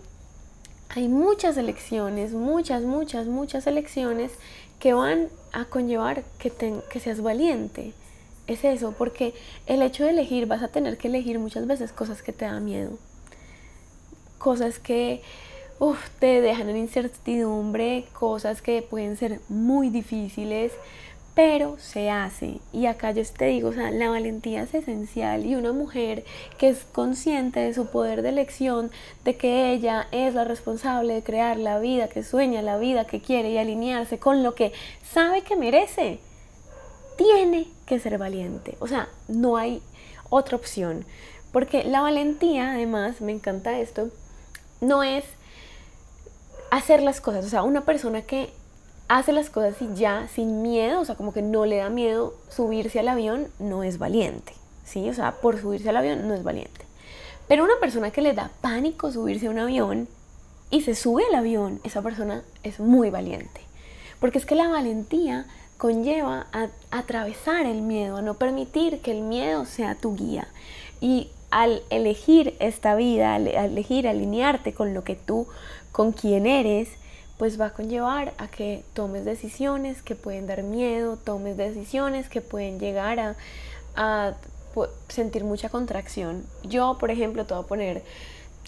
hay 0.88 1.08
muchas 1.08 1.56
elecciones, 1.56 2.32
muchas, 2.32 2.82
muchas, 2.82 3.26
muchas 3.26 3.66
elecciones 3.66 4.32
que 4.80 4.92
van 4.92 5.28
a 5.52 5.64
conllevar 5.66 6.24
que, 6.38 6.50
que 6.50 7.00
seas 7.00 7.22
valiente. 7.22 7.92
Es 8.46 8.64
eso, 8.64 8.92
porque 8.98 9.32
el 9.66 9.82
hecho 9.82 10.02
de 10.04 10.10
elegir, 10.10 10.46
vas 10.46 10.62
a 10.62 10.68
tener 10.68 10.98
que 10.98 11.06
elegir 11.06 11.38
muchas 11.38 11.66
veces 11.68 11.92
cosas 11.92 12.22
que 12.22 12.32
te 12.32 12.44
dan 12.44 12.64
miedo. 12.64 12.98
Cosas 14.38 14.80
que 14.80 15.22
te 16.18 16.40
dejan 16.40 16.68
en 16.68 16.76
incertidumbre, 16.76 18.04
cosas 18.12 18.60
que 18.60 18.82
pueden 18.82 19.16
ser 19.16 19.40
muy 19.48 19.88
difíciles, 19.88 20.72
pero 21.34 21.78
se 21.78 22.10
hace. 22.10 22.60
Y 22.72 22.86
acá 22.86 23.12
yo 23.12 23.22
te 23.24 23.46
digo, 23.46 23.70
o 23.70 23.72
sea, 23.72 23.90
la 23.90 24.10
valentía 24.10 24.62
es 24.62 24.74
esencial 24.74 25.46
y 25.46 25.54
una 25.54 25.72
mujer 25.72 26.24
que 26.58 26.68
es 26.68 26.84
consciente 26.92 27.60
de 27.60 27.72
su 27.72 27.86
poder 27.86 28.20
de 28.20 28.28
elección, 28.28 28.90
de 29.24 29.36
que 29.36 29.72
ella 29.72 30.06
es 30.12 30.34
la 30.34 30.44
responsable 30.44 31.14
de 31.14 31.22
crear 31.22 31.56
la 31.56 31.78
vida 31.78 32.08
que 32.08 32.22
sueña, 32.22 32.60
la 32.60 32.76
vida 32.76 33.06
que 33.06 33.22
quiere 33.22 33.50
y 33.50 33.58
alinearse 33.58 34.18
con 34.18 34.42
lo 34.42 34.54
que 34.54 34.72
sabe 35.02 35.42
que 35.42 35.56
merece, 35.56 36.20
tiene 37.16 37.68
que 37.86 37.98
ser 38.00 38.18
valiente. 38.18 38.76
O 38.80 38.86
sea, 38.86 39.08
no 39.28 39.56
hay 39.56 39.82
otra 40.28 40.56
opción. 40.56 41.06
Porque 41.52 41.84
la 41.84 42.02
valentía, 42.02 42.72
además, 42.72 43.20
me 43.20 43.32
encanta 43.32 43.78
esto, 43.80 44.10
no 44.80 45.02
es 45.02 45.24
hacer 46.70 47.02
las 47.02 47.20
cosas. 47.20 47.44
O 47.44 47.48
sea, 47.48 47.62
una 47.62 47.82
persona 47.82 48.22
que 48.22 48.50
hace 49.08 49.32
las 49.32 49.50
cosas 49.50 49.80
y 49.82 49.94
ya 49.94 50.28
sin 50.28 50.62
miedo, 50.62 51.00
o 51.00 51.04
sea, 51.04 51.16
como 51.16 51.32
que 51.32 51.42
no 51.42 51.66
le 51.66 51.78
da 51.78 51.90
miedo 51.90 52.34
subirse 52.48 53.00
al 53.00 53.08
avión, 53.08 53.48
no 53.58 53.82
es 53.82 53.98
valiente. 53.98 54.52
¿Sí? 54.84 55.08
O 55.08 55.14
sea, 55.14 55.40
por 55.40 55.60
subirse 55.60 55.88
al 55.88 55.96
avión 55.96 56.26
no 56.26 56.34
es 56.34 56.42
valiente. 56.42 56.84
Pero 57.48 57.64
una 57.64 57.78
persona 57.80 58.10
que 58.10 58.22
le 58.22 58.32
da 58.32 58.50
pánico 58.60 59.10
subirse 59.10 59.48
a 59.48 59.50
un 59.50 59.58
avión 59.58 60.08
y 60.70 60.82
se 60.82 60.94
sube 60.94 61.24
al 61.28 61.34
avión, 61.34 61.80
esa 61.82 62.02
persona 62.02 62.42
es 62.62 62.78
muy 62.78 63.10
valiente. 63.10 63.60
Porque 64.20 64.38
es 64.38 64.46
que 64.46 64.54
la 64.54 64.68
valentía 64.68 65.46
conlleva 65.76 66.46
a 66.52 66.68
atravesar 66.90 67.66
el 67.66 67.82
miedo, 67.82 68.18
a 68.18 68.22
no 68.22 68.34
permitir 68.34 69.00
que 69.00 69.10
el 69.10 69.22
miedo 69.22 69.64
sea 69.64 69.96
tu 69.96 70.14
guía. 70.14 70.46
Y 71.00 71.30
al 71.50 71.82
elegir 71.90 72.54
esta 72.60 72.94
vida, 72.94 73.34
al 73.34 73.48
elegir 73.48 74.06
alinearte 74.06 74.72
con 74.72 74.94
lo 74.94 75.02
que 75.02 75.16
tú 75.16 75.48
con 75.92 76.12
quién 76.12 76.46
eres, 76.46 76.88
pues 77.38 77.58
va 77.58 77.66
a 77.66 77.72
conllevar 77.72 78.34
a 78.38 78.48
que 78.48 78.84
tomes 78.92 79.24
decisiones 79.24 80.02
que 80.02 80.14
pueden 80.14 80.46
dar 80.46 80.62
miedo, 80.62 81.16
tomes 81.16 81.56
decisiones 81.56 82.28
que 82.28 82.40
pueden 82.40 82.78
llegar 82.78 83.36
a, 83.96 84.34
sentir 85.08 85.44
mucha 85.44 85.68
contracción. 85.68 86.44
Yo, 86.62 86.96
por 87.00 87.10
ejemplo, 87.10 87.44
te 87.44 87.54
voy 87.54 87.64
a 87.64 87.66
poner 87.66 88.04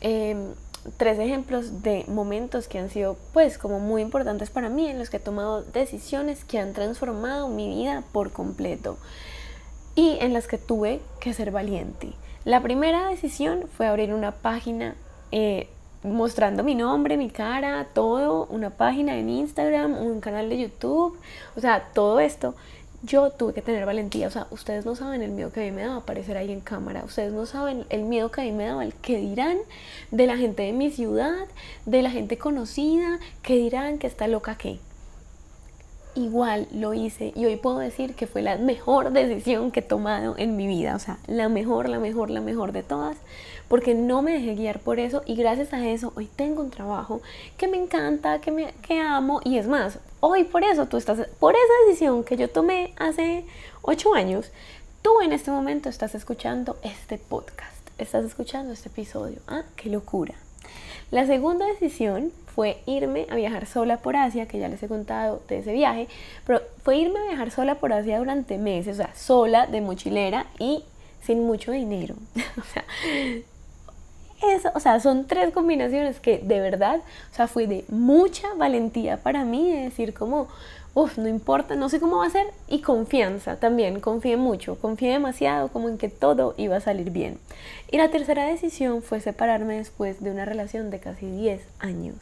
em, 0.01 0.55
tres 0.97 1.19
ejemplos 1.19 1.83
de 1.83 2.05
momentos 2.09 2.67
que 2.67 2.79
han 2.79 2.91
sido 2.91 3.17
pues 3.33 3.59
como 3.59 3.79
muy 3.79 4.03
importantes 4.03 4.51
para 4.51 4.69
mí, 4.69 4.89
en 4.89 4.99
los 4.99 5.11
que 5.11 5.19
he 5.19 5.21
tomado 5.21 5.63
decisiones 5.63 6.45
que 6.45 6.59
han 6.59 6.73
transformado 6.73 7.49
mi 7.49 7.69
vida 7.69 8.03
por 8.13 8.33
completo 8.33 8.99
y 9.95 10.17
en 10.21 10.33
las 10.33 10.47
que 10.49 10.59
tuve 10.59 11.01
que 11.21 11.35
ser 11.35 11.51
valiente. 11.51 12.15
La 12.45 12.63
primera 12.63 13.09
decisión 13.09 13.67
fue 13.77 13.87
abrir 13.87 14.13
una 14.13 14.33
página 14.33 14.97
eh, 15.31 15.69
mostrando 16.05 16.65
mi 16.65 16.75
nombre, 16.75 17.17
mi 17.17 17.31
cara, 17.31 17.87
todo, 17.93 18.47
una 18.47 18.71
página 18.71 19.17
en 19.17 19.29
Instagram, 19.29 19.97
un 19.97 20.21
canal 20.21 20.49
de 20.49 20.59
YouTube, 20.59 21.17
o 21.57 21.61
sea, 21.61 21.91
todo 21.95 22.21
esto, 22.21 22.55
yo 23.03 23.31
tuve 23.31 23.53
que 23.53 23.63
tener 23.63 23.85
valentía, 23.85 24.29
o 24.29 24.31
sea, 24.31 24.47
ustedes 24.51 24.87
no 24.87 24.95
saben 24.95 25.23
el 25.23 25.33
miedo 25.33 25.53
que 25.53 25.61
a 25.61 25.65
mí 25.65 25.73
me 25.73 25.83
daba 25.83 25.97
aparecer 25.97 26.37
ahí 26.37 26.53
en 26.53 26.61
cámara, 26.61 27.03
ustedes 27.05 27.33
no 27.33 27.47
saben 27.47 27.85
el 27.91 28.03
miedo 28.03 28.31
que 28.31 28.43
a 28.43 28.45
mí 28.45 28.53
me 28.53 28.67
daba, 28.67 28.85
el 28.85 28.95
que 28.95 29.19
dirán 29.19 29.59
de 30.11 30.27
la 30.27 30.37
gente 30.37 30.63
de 30.63 30.73
mi 30.73 30.91
ciudad, 30.91 31.47
de 31.85 32.03
la 32.03 32.11
gente 32.11 32.39
conocida, 32.39 33.19
que 33.43 33.57
dirán 33.57 33.99
que 33.99 34.07
está 34.07 34.29
loca 34.29 34.57
que. 34.57 34.79
Igual 36.15 36.69
lo 36.73 36.93
hice 36.93 37.33
y 37.35 37.47
hoy 37.47 37.57
puedo 37.57 37.79
decir 37.79 38.15
que 38.15 38.27
fue 38.27 38.43
la 38.43 38.59
mejor 38.59 39.13
decisión 39.13 39.71
que 39.71 39.81
he 39.81 39.83
tomado 39.83 40.35
en 40.37 40.57
mi 40.57 40.67
vida, 40.67 40.95
o 40.95 40.99
sea, 40.99 41.19
la 41.27 41.49
mejor, 41.49 41.89
la 41.89 41.99
mejor, 41.99 42.29
la 42.29 42.43
mejor 42.43 42.73
de 42.73 42.83
todas, 42.83 43.17
porque 43.73 43.95
no 43.95 44.21
me 44.21 44.33
dejé 44.33 44.55
guiar 44.55 44.81
por 44.81 45.01
eso 45.01 45.23
y 45.25 45.35
gracias 45.35 45.73
a 45.73 45.89
eso 45.89 46.13
hoy 46.15 46.27
tengo 46.27 46.61
un 46.61 46.69
trabajo 46.69 47.23
que 47.57 47.69
me 47.69 47.79
encanta, 47.79 48.39
que, 48.39 48.51
me, 48.51 48.75
que 48.83 49.01
amo 49.01 49.41
y 49.45 49.57
es 49.57 49.67
más, 49.67 49.99
hoy 50.21 50.45
por 50.45 50.63
eso 50.63 50.89
tú 50.89 50.99
estás, 50.99 51.27
por 51.41 51.55
esa 51.55 51.87
decisión 51.87 52.23
que 52.23 52.37
yo 52.37 52.51
tomé 52.51 52.93
hace 52.99 53.47
ocho 53.81 54.13
años, 54.13 54.53
tú 55.01 55.23
en 55.23 55.33
este 55.33 55.51
momento 55.51 55.89
estás 55.89 56.15
escuchando 56.15 56.77
este 56.83 57.17
podcast, 57.17 57.89
estás 57.97 58.27
escuchando 58.27 58.75
este 58.75 58.91
episodio. 58.91 59.39
¡Ah, 59.47 59.63
qué 59.75 59.89
locura! 59.89 60.35
La 61.11 61.27
segunda 61.27 61.65
decisión 61.65 62.31
fue 62.55 62.83
irme 62.85 63.27
a 63.31 63.37
viajar 63.37 63.65
sola 63.65 63.97
por 64.03 64.17
Asia, 64.17 64.47
que 64.49 64.59
ya 64.59 64.69
les 64.69 64.83
he 64.83 64.89
contado 64.89 65.41
de 65.49 65.61
ese 65.61 65.73
viaje, 65.73 66.09
pero 66.47 66.61
fue 66.85 66.99
irme 66.99 67.21
a 67.21 67.29
viajar 67.29 67.51
sola 67.51 67.77
por 67.77 67.95
Asia 67.95 68.19
durante 68.19 68.59
meses, 68.59 68.99
o 68.99 69.03
sea, 69.03 69.15
sola 69.15 69.67
de 69.67 69.81
mochilera 69.81 70.45
y 70.59 70.85
sin 71.23 71.47
mucho 71.47 71.73
dinero. 71.73 72.17
o 72.61 72.65
sea, 72.65 72.85
o 74.75 74.81
sea, 74.81 75.01
son 75.01 75.27
tres 75.27 75.53
combinaciones 75.53 76.21
que 76.21 76.39
de 76.39 76.61
verdad, 76.61 77.01
o 77.33 77.35
sea, 77.35 77.49
fue 77.49 77.67
de 77.67 77.85
mucha 77.89 78.53
valentía 78.55 79.17
para 79.17 79.45
mí 79.45 79.71
de 79.71 79.83
decir 79.83 80.15
como, 80.15 80.49
uff, 80.95 81.19
no 81.19 81.29
importa, 81.29 81.75
no 81.75 81.89
sé 81.89 82.01
cómo 82.01 82.19
va 82.19 82.27
a 82.27 82.31
ser, 82.31 82.47
y 82.69 82.81
confianza 82.81 83.57
también, 83.57 84.01
confié 84.01 84.37
mucho, 84.37 84.79
confié 84.79 85.13
demasiado 85.13 85.69
como 85.69 85.89
en 85.89 85.99
que 85.99 86.09
todo 86.09 86.55
iba 86.57 86.77
a 86.77 86.81
salir 86.81 87.11
bien. 87.11 87.39
Y 87.91 87.99
la 87.99 88.11
tercera 88.11 88.47
decisión 88.47 89.03
fue 89.03 89.21
separarme 89.21 89.77
después 89.79 90.23
de 90.23 90.31
una 90.31 90.45
relación 90.45 90.91
de 90.91 91.01
casi 91.01 91.27
10 91.27 91.63
años. 91.79 92.17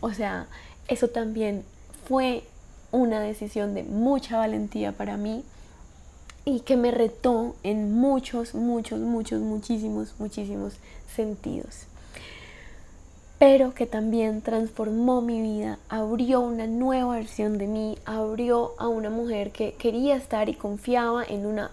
O 0.00 0.12
sea, 0.12 0.46
eso 0.86 1.08
también 1.08 1.64
fue 2.06 2.44
una 2.90 3.20
decisión 3.20 3.74
de 3.74 3.82
mucha 3.82 4.38
valentía 4.38 4.92
para 4.92 5.16
mí 5.16 5.44
y 6.44 6.60
que 6.60 6.76
me 6.76 6.90
retó 6.90 7.54
en 7.62 7.92
muchos, 7.92 8.54
muchos, 8.54 9.00
muchos, 9.00 9.40
muchísimos, 9.40 10.14
muchísimos 10.18 10.74
sentidos. 11.14 11.86
Pero 13.38 13.72
que 13.72 13.86
también 13.86 14.42
transformó 14.42 15.20
mi 15.20 15.40
vida, 15.40 15.78
abrió 15.88 16.40
una 16.40 16.66
nueva 16.66 17.14
versión 17.14 17.58
de 17.58 17.66
mí, 17.66 17.98
abrió 18.04 18.74
a 18.78 18.88
una 18.88 19.10
mujer 19.10 19.52
que 19.52 19.74
quería 19.74 20.16
estar 20.16 20.48
y 20.48 20.54
confiaba 20.54 21.22
en 21.22 21.46
una 21.46 21.70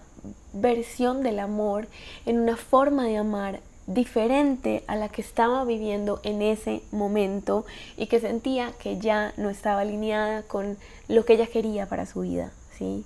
versión 0.52 1.22
del 1.22 1.40
amor, 1.40 1.88
en 2.24 2.38
una 2.38 2.56
forma 2.56 3.04
de 3.04 3.16
amar 3.16 3.60
diferente 3.86 4.82
a 4.88 4.96
la 4.96 5.08
que 5.08 5.22
estaba 5.22 5.64
viviendo 5.64 6.20
en 6.24 6.42
ese 6.42 6.82
momento 6.90 7.64
y 7.96 8.06
que 8.06 8.20
sentía 8.20 8.72
que 8.78 8.98
ya 8.98 9.32
no 9.36 9.48
estaba 9.50 9.80
alineada 9.80 10.42
con 10.42 10.76
lo 11.08 11.24
que 11.24 11.34
ella 11.34 11.46
quería 11.46 11.86
para 11.86 12.06
su 12.06 12.20
vida, 12.20 12.52
¿sí? 12.76 13.04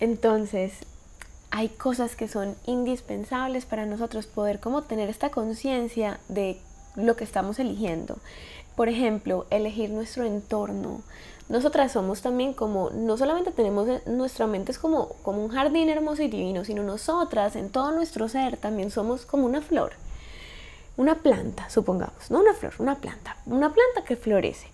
Entonces, 0.00 0.72
hay 1.50 1.68
cosas 1.68 2.16
que 2.16 2.28
son 2.28 2.54
indispensables 2.66 3.64
para 3.64 3.86
nosotros 3.86 4.26
poder 4.26 4.60
como 4.60 4.82
tener 4.82 5.08
esta 5.08 5.30
conciencia 5.30 6.20
de 6.28 6.60
lo 6.96 7.16
que 7.16 7.24
estamos 7.24 7.58
eligiendo. 7.58 8.18
Por 8.74 8.88
ejemplo, 8.88 9.46
elegir 9.50 9.90
nuestro 9.90 10.24
entorno. 10.24 11.00
Nosotras 11.48 11.92
somos 11.92 12.22
también 12.22 12.52
como, 12.52 12.90
no 12.90 13.16
solamente 13.16 13.52
tenemos 13.52 13.88
nuestra 14.06 14.46
mente 14.46 14.72
es 14.72 14.78
como, 14.78 15.10
como 15.22 15.44
un 15.44 15.50
jardín 15.50 15.88
hermoso 15.88 16.22
y 16.22 16.28
divino, 16.28 16.64
sino 16.64 16.82
nosotras 16.82 17.54
en 17.56 17.70
todo 17.70 17.92
nuestro 17.92 18.28
ser 18.28 18.56
también 18.56 18.90
somos 18.90 19.24
como 19.24 19.46
una 19.46 19.62
flor, 19.62 19.92
una 20.96 21.14
planta, 21.22 21.70
supongamos, 21.70 22.30
no 22.30 22.40
una 22.40 22.52
flor, 22.52 22.74
una 22.80 22.96
planta, 22.96 23.36
una 23.46 23.72
planta 23.72 24.02
que 24.04 24.16
florece. 24.16 24.66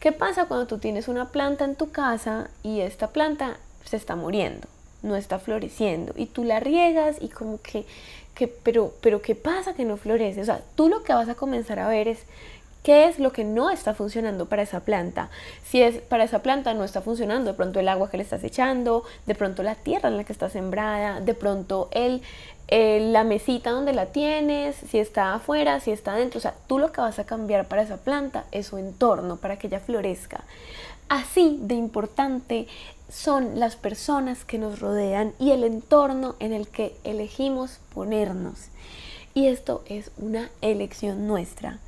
¿Qué 0.00 0.12
pasa 0.12 0.44
cuando 0.44 0.66
tú 0.66 0.78
tienes 0.78 1.08
una 1.08 1.30
planta 1.30 1.64
en 1.64 1.76
tu 1.76 1.90
casa 1.90 2.50
y 2.62 2.80
esta 2.80 3.08
planta 3.08 3.56
se 3.88 3.96
está 3.96 4.16
muriendo, 4.16 4.68
no 5.02 5.16
está 5.16 5.38
floreciendo 5.38 6.12
y 6.16 6.26
tú 6.26 6.44
la 6.44 6.60
riegas 6.60 7.16
y 7.20 7.28
como 7.28 7.60
que, 7.60 7.84
que 8.34 8.48
pero, 8.48 8.92
pero 9.00 9.22
¿qué 9.22 9.34
pasa 9.34 9.74
que 9.74 9.84
no 9.84 9.96
florece? 9.96 10.40
O 10.40 10.44
sea, 10.44 10.62
tú 10.74 10.88
lo 10.88 11.02
que 11.02 11.12
vas 11.12 11.28
a 11.28 11.34
comenzar 11.34 11.78
a 11.78 11.88
ver 11.88 12.08
es 12.08 12.20
qué 12.82 13.06
es 13.06 13.18
lo 13.18 13.32
que 13.32 13.44
no 13.44 13.70
está 13.70 13.94
funcionando 13.94 14.46
para 14.46 14.62
esa 14.62 14.80
planta. 14.80 15.30
Si 15.62 15.82
es 15.82 15.96
para 15.98 16.24
esa 16.24 16.42
planta 16.42 16.74
no 16.74 16.84
está 16.84 17.02
funcionando, 17.02 17.50
de 17.50 17.56
pronto 17.56 17.80
el 17.80 17.88
agua 17.88 18.10
que 18.10 18.16
le 18.16 18.22
estás 18.22 18.44
echando, 18.44 19.04
de 19.26 19.34
pronto 19.34 19.62
la 19.62 19.74
tierra 19.74 20.08
en 20.08 20.16
la 20.16 20.24
que 20.24 20.32
está 20.32 20.48
sembrada, 20.48 21.20
de 21.20 21.34
pronto 21.34 21.88
el, 21.90 22.22
la 22.70 23.24
mesita 23.24 23.70
donde 23.70 23.92
la 23.92 24.06
tienes, 24.06 24.76
si 24.76 24.98
está 24.98 25.34
afuera, 25.34 25.80
si 25.80 25.90
está 25.90 26.12
adentro. 26.14 26.38
O 26.38 26.40
sea, 26.40 26.54
tú 26.66 26.78
lo 26.78 26.92
que 26.92 27.00
vas 27.00 27.18
a 27.18 27.24
cambiar 27.24 27.68
para 27.68 27.82
esa 27.82 27.98
planta 27.98 28.44
es 28.52 28.68
su 28.68 28.78
entorno, 28.78 29.36
para 29.36 29.58
que 29.58 29.66
ella 29.66 29.80
florezca. 29.80 30.44
Así 31.08 31.58
de 31.60 31.74
importante 31.74 32.68
son 33.08 33.58
las 33.58 33.76
personas 33.76 34.44
que 34.44 34.58
nos 34.58 34.80
rodean 34.80 35.32
y 35.38 35.50
el 35.50 35.64
entorno 35.64 36.36
en 36.40 36.52
el 36.52 36.68
que 36.68 36.96
elegimos 37.04 37.80
ponernos. 37.94 38.68
Y 39.34 39.46
esto 39.46 39.82
es 39.86 40.10
una 40.18 40.50
elección 40.60 41.26
nuestra. 41.26 41.78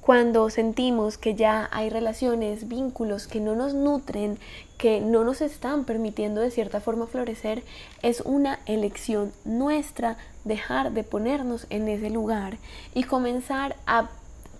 Cuando 0.00 0.50
sentimos 0.50 1.16
que 1.16 1.34
ya 1.34 1.68
hay 1.72 1.88
relaciones, 1.88 2.68
vínculos 2.68 3.26
que 3.26 3.40
no 3.40 3.54
nos 3.54 3.72
nutren, 3.72 4.38
que 4.76 5.00
no 5.00 5.24
nos 5.24 5.40
están 5.40 5.84
permitiendo 5.84 6.42
de 6.42 6.50
cierta 6.50 6.80
forma 6.80 7.06
florecer, 7.06 7.62
es 8.02 8.20
una 8.20 8.58
elección 8.66 9.32
nuestra 9.46 10.18
dejar 10.44 10.92
de 10.92 11.04
ponernos 11.04 11.66
en 11.70 11.88
ese 11.88 12.10
lugar 12.10 12.58
y 12.94 13.04
comenzar 13.04 13.76
a 13.86 14.10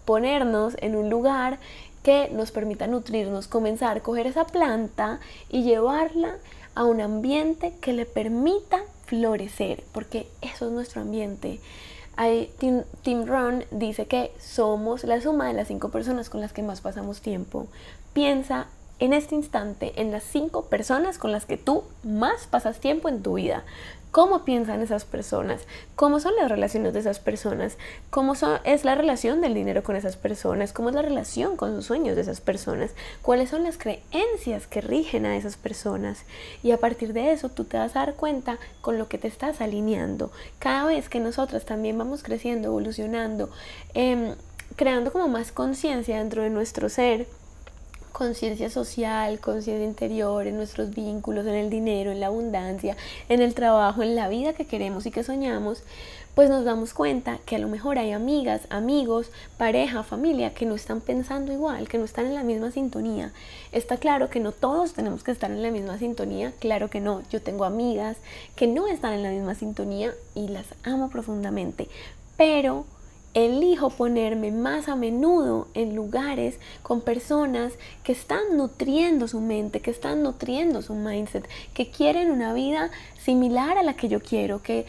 ponernos 0.07 0.77
en 0.81 0.97
un 0.97 1.11
lugar 1.11 1.59
que 2.05 2.29
nos 2.31 2.53
permita 2.53 2.87
nutrirnos, 2.87 3.49
comenzar 3.49 3.97
a 3.97 4.01
coger 4.01 4.29
esa 4.29 4.45
planta 4.45 5.19
y 5.49 5.63
llevarla 5.65 6.37
a 6.75 6.85
un 6.85 7.01
ambiente 7.01 7.73
que 7.81 7.95
le 7.95 8.05
permita 8.05 8.83
florecer, 9.07 9.83
porque 9.93 10.29
eso 10.43 10.67
es 10.67 10.73
nuestro 10.73 11.01
ambiente. 11.01 11.61
Tim, 12.59 12.83
Tim 13.03 13.27
Ron 13.27 13.65
dice 13.71 14.07
que 14.07 14.33
somos 14.39 15.03
la 15.03 15.21
suma 15.21 15.49
de 15.49 15.55
las 15.55 15.69
cinco 15.69 15.89
personas 15.89 16.29
con 16.29 16.43
las 16.43 16.53
que 16.53 16.63
más 16.63 16.83
pasamos 16.83 17.23
tiempo. 17.23 17.67
Piensa 18.13 18.69
en 18.99 19.13
este 19.13 19.35
instante 19.35 19.93
en 20.01 20.13
las 20.13 20.23
cinco 20.23 20.67
personas 20.67 21.19
con 21.19 21.33
las 21.33 21.47
que 21.47 21.57
tú 21.57 21.83
más 22.05 22.47
pasas 22.47 22.79
tiempo 22.79 23.09
en 23.09 23.23
tu 23.23 23.35
vida 23.35 23.65
cómo 24.15 24.45
piensan 24.45 24.81
esas 24.81 25.05
personas, 25.05 25.63
cómo 25.97 26.21
son 26.21 26.37
las 26.37 26.49
relaciones 26.49 26.93
de 26.93 27.01
esas 27.01 27.19
personas, 27.19 27.79
cómo 28.11 28.35
es 28.63 28.85
la 28.85 28.95
relación 28.95 29.41
del 29.41 29.55
dinero 29.55 29.83
con 29.83 29.97
esas 29.97 30.17
personas, 30.17 30.73
cómo 30.73 30.91
es 30.91 30.95
la 30.95 31.03
relación 31.03 31.57
con 31.57 31.75
los 31.75 31.87
sueños 31.87 32.15
de 32.15 32.23
esas 32.23 32.41
personas, 32.41 32.93
cuáles 33.23 33.51
son 33.51 33.65
las 33.65 33.77
creencias 33.77 34.69
que 34.69 34.81
rigen 34.81 35.27
a 35.27 35.37
esas 35.37 35.57
personas. 35.57 36.27
Y 36.63 36.71
a 36.71 36.79
partir 36.79 37.13
de 37.13 37.33
eso 37.33 37.49
tú 37.49 37.65
te 37.65 37.77
vas 37.77 37.97
a 37.97 38.07
dar 38.07 38.15
cuenta 38.15 38.59
con 38.83 38.99
lo 38.99 39.09
que 39.09 39.19
te 39.19 39.27
estás 39.27 39.61
alineando. 39.61 40.31
Cada 40.61 40.85
vez 40.85 41.09
que 41.09 41.19
nosotras 41.19 41.65
también 41.65 41.99
vamos 41.99 42.23
creciendo, 42.23 42.69
evolucionando, 42.69 43.51
em, 43.95 44.37
creando 44.77 45.11
como 45.11 45.27
más 45.27 45.51
conciencia 45.51 46.19
dentro 46.19 46.43
de 46.43 46.51
nuestro 46.51 46.89
ser, 46.89 47.27
conciencia 48.15 48.71
social, 48.71 49.41
conciencia 49.41 49.85
interior, 49.85 50.47
en 50.47 50.57
nuestros 50.57 50.95
vínculos, 50.95 51.45
en 51.47 51.57
el 51.57 51.69
dinero, 51.69 52.13
en 52.13 52.21
la 52.21 52.29
abundancia, 52.29 52.97
en 53.29 53.43
el 53.43 53.55
trabajo, 53.55 54.05
en 54.05 54.15
la 54.15 54.29
vida 54.29 54.53
que 54.53 54.67
queremos 54.67 55.05
y 55.05 55.11
que 55.11 55.25
soñamos, 55.25 55.83
pues 56.37 56.49
nos 56.49 56.65
damos 56.65 56.95
cuenta 56.95 57.39
que 57.45 57.57
a 57.57 57.59
lo 57.59 57.67
mejor 57.67 57.99
hay 57.99 58.13
amigas, 58.13 58.63
amigos, 58.71 59.33
pareja, 59.59 60.05
familia 60.05 60.55
que 60.55 60.65
no 60.65 60.77
están 60.77 61.01
pensando 61.01 61.53
igual, 61.53 61.89
que 61.89 61.99
no 61.99 62.05
están 62.05 62.27
en 62.27 62.35
la 62.35 62.45
misma 62.45 62.71
sintonía. 62.71 63.33
Está 63.73 63.97
claro 63.97 64.31
que 64.31 64.39
no 64.39 64.53
todos 64.53 64.93
tenemos 64.93 65.25
que 65.25 65.33
estar 65.33 65.51
en 65.51 65.63
la 65.63 65.73
misma 65.73 65.99
sintonía, 65.99 66.53
claro 66.61 66.89
que 66.91 67.01
no. 67.01 67.21
Yo 67.31 67.43
tengo 67.43 67.65
amigas 67.65 68.17
que 68.55 68.69
no 68.69 68.87
están 68.87 69.15
en 69.15 69.25
la 69.25 69.31
misma 69.31 69.57
sintonía 69.57 70.15
y 70.37 70.47
las 70.47 70.67
amo 70.85 71.11
profundamente, 71.11 71.89
pero 72.37 72.87
elijo 73.35 73.91
ponerme 73.91 74.53
más 74.53 74.89
a 74.89 74.97
menudo 74.97 75.67
en 75.75 75.95
lugares 75.95 76.59
con 76.83 77.01
personas 77.01 77.75
que 78.05 78.13
están 78.13 78.57
nutriendo 78.57 79.27
su 79.29 79.41
mente, 79.41 79.81
que 79.81 79.91
están 79.91 80.23
nutriendo 80.23 80.83
su 80.83 80.95
mindset, 80.95 81.49
que 81.75 81.91
quieren 81.91 82.31
una 82.31 82.55
vida 82.55 82.91
similar 83.19 83.77
a 83.77 83.83
la 83.83 83.95
que 83.95 84.09
yo 84.09 84.21
quiero, 84.21 84.63
que 84.63 84.87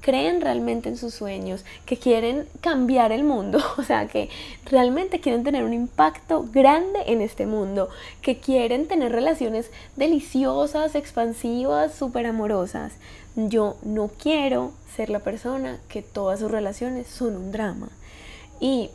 creen 0.00 0.40
realmente 0.40 0.88
en 0.88 0.96
sus 0.96 1.14
sueños, 1.14 1.64
que 1.86 1.96
quieren 1.96 2.46
cambiar 2.60 3.12
el 3.12 3.24
mundo, 3.24 3.60
o 3.78 3.82
sea, 3.82 4.06
que 4.08 4.28
realmente 4.64 5.20
quieren 5.20 5.44
tener 5.44 5.64
un 5.64 5.74
impacto 5.74 6.46
grande 6.52 7.00
en 7.06 7.20
este 7.20 7.46
mundo, 7.46 7.88
que 8.22 8.38
quieren 8.38 8.88
tener 8.88 9.12
relaciones 9.12 9.70
deliciosas, 9.96 10.94
expansivas, 10.94 11.94
súper 11.94 12.26
amorosas. 12.26 12.94
Yo 13.36 13.76
no 13.82 14.08
quiero 14.08 14.72
ser 14.96 15.10
la 15.10 15.20
persona 15.20 15.78
que 15.88 16.02
todas 16.02 16.40
sus 16.40 16.50
relaciones 16.50 17.06
son 17.06 17.36
un 17.36 17.52
drama. 17.52 17.88
Y 18.58 18.90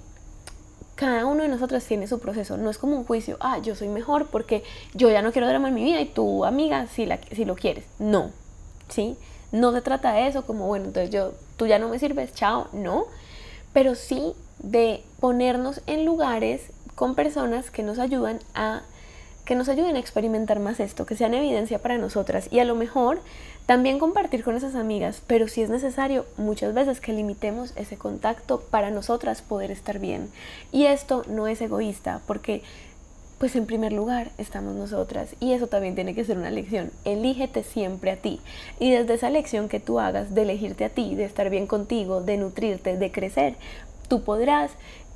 cada 0.96 1.26
uno 1.26 1.44
de 1.44 1.50
nosotros 1.50 1.84
tiene 1.84 2.08
su 2.08 2.20
proceso, 2.20 2.58
no 2.58 2.70
es 2.70 2.78
como 2.78 2.96
un 2.96 3.04
juicio, 3.04 3.38
ah, 3.42 3.58
yo 3.60 3.76
soy 3.76 3.90
mejor 3.90 4.28
porque 4.28 4.64
yo 4.94 5.10
ya 5.10 5.22
no 5.22 5.34
quiero 5.34 5.48
drama 5.48 5.68
en 5.68 5.74
mi 5.74 5.84
vida 5.84 6.00
y 6.00 6.06
tu 6.06 6.46
amiga 6.46 6.88
si, 6.88 7.06
la, 7.06 7.20
si 7.32 7.44
lo 7.44 7.56
quieres. 7.56 7.86
No, 8.00 8.32
¿sí? 8.88 9.18
No 9.56 9.72
se 9.72 9.82
trata 9.82 10.14
de 10.14 10.28
eso 10.28 10.46
como, 10.46 10.68
bueno, 10.68 10.86
entonces 10.86 11.10
yo, 11.10 11.32
tú 11.58 11.66
ya 11.66 11.80
no 11.80 11.90
me 11.90 11.98
sirves, 11.98 12.34
chao, 12.34 12.68
no. 12.74 13.06
Pero 13.74 13.96
sí 13.96 14.34
de 14.60 15.04
ponernos 15.20 15.82
en 15.88 16.06
lugares 16.06 16.72
con 16.96 17.16
personas 17.16 17.72
que 17.72 17.84
nos 17.84 18.00
ayudan 18.00 18.40
a 18.54 18.84
que 19.46 19.56
nos 19.56 19.70
ayuden 19.70 19.96
a 19.96 20.00
experimentar 20.00 20.60
más 20.60 20.80
esto, 20.80 21.06
que 21.06 21.16
sean 21.16 21.36
evidencia 21.36 21.78
para 21.78 22.00
nosotras 22.00 22.48
y 22.52 22.60
a 22.60 22.66
lo 22.66 22.74
mejor 22.74 23.20
también 23.68 24.00
compartir 24.00 24.44
con 24.44 24.56
esas 24.56 24.74
amigas, 24.74 25.22
pero 25.28 25.48
si 25.48 25.62
es 25.62 25.70
necesario 25.70 26.26
muchas 26.36 26.74
veces 26.74 27.00
que 27.00 27.14
limitemos 27.14 27.72
ese 27.76 27.96
contacto 27.96 28.60
para 28.60 28.90
nosotras 28.90 29.44
poder 29.44 29.70
estar 29.70 30.00
bien. 30.00 30.32
Y 30.72 30.86
esto 30.86 31.24
no 31.28 31.48
es 31.48 31.62
egoísta 31.62 32.22
porque 32.26 32.64
pues 33.38 33.56
en 33.56 33.66
primer 33.66 33.92
lugar 33.92 34.32
estamos 34.38 34.76
nosotras 34.76 35.36
y 35.40 35.54
eso 35.54 35.68
también 35.68 35.96
tiene 35.96 36.16
que 36.16 36.24
ser 36.24 36.38
una 36.38 36.52
lección. 36.52 36.92
Elígete 37.04 37.64
siempre 37.64 38.12
a 38.12 38.18
ti 38.18 38.40
y 38.80 38.92
desde 38.92 39.16
esa 39.16 39.30
lección 39.30 39.70
que 39.70 39.80
tú 39.80 40.00
hagas 40.00 40.34
de 40.34 40.44
elegirte 40.44 40.86
a 40.86 40.90
ti, 40.90 41.16
de 41.16 41.26
estar 41.26 41.50
bien 41.50 41.68
contigo, 41.68 42.22
de 42.22 42.38
nutrirte, 42.38 42.98
de 42.98 43.12
crecer, 43.12 43.56
tú 44.08 44.24
podrás 44.24 44.72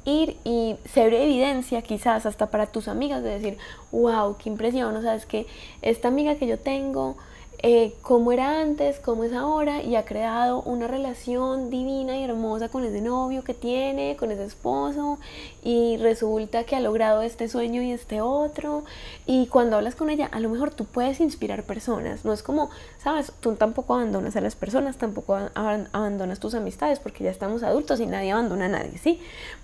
ir 0.06 0.38
y 0.44 0.76
ser 0.92 1.14
evidencia 1.14 1.82
quizás 1.82 2.26
hasta 2.26 2.48
para 2.48 2.68
tus 2.68 2.88
amigas 2.88 3.24
de 3.24 3.30
decir, 3.30 3.58
wow, 3.92 4.36
qué 4.38 4.50
impresión, 4.50 4.96
o 4.96 5.02
sea, 5.02 5.16
es 5.16 5.26
que 5.26 5.46
esta 5.82 6.08
amiga 6.08 6.36
que 6.36 6.48
yo 6.48 6.58
tengo, 6.58 7.18
eh, 7.62 7.94
cómo 8.02 8.32
era 8.32 8.62
antes, 8.62 9.00
cómo 9.00 9.26
es 9.26 9.34
ahora, 9.34 9.84
y 9.84 9.96
ha 9.96 10.06
creado 10.06 10.62
una 10.62 10.88
relación 10.88 11.70
divina 11.70 12.18
y 12.18 12.24
hermosa 12.24 12.70
con 12.70 12.86
ese 12.86 13.02
novio 13.02 13.44
que 13.44 13.54
tiene, 13.54 14.16
con 14.16 14.32
ese 14.32 14.46
esposo, 14.46 15.20
y 15.62 15.98
resulta 15.98 16.64
que 16.64 16.78
ha 16.78 16.80
logrado 16.80 17.22
este 17.22 17.50
sueño 17.50 17.82
y 17.82 17.92
este 17.92 18.22
otro, 18.22 18.86
y 19.26 19.48
cuando 19.48 19.76
hablas 19.76 19.96
con 19.96 20.10
ella, 20.10 20.28
a 20.32 20.40
lo 20.40 20.50
mejor 20.50 20.72
tú 20.72 20.86
puedes 20.86 21.20
inspirar 21.20 21.64
personas, 21.64 22.24
no 22.24 22.32
es 22.32 22.44
como, 22.44 22.70
sabes, 23.04 23.34
tú 23.42 23.54
tampoco 23.56 23.96
abandonas 23.96 24.38
a 24.38 24.42
las 24.42 24.56
personas, 24.56 24.98
tampoco 24.98 25.38
abandonas 25.54 26.40
tus 26.40 26.54
amistades, 26.54 27.00
porque 27.00 27.26
ya 27.26 27.32
estamos 27.32 27.64
adultos 27.64 28.00
y 28.00 28.06
nadie 28.06 28.32
abandona 28.32 28.66
a 28.66 28.70
nadie, 28.70 28.98
¿sí? 28.98 29.20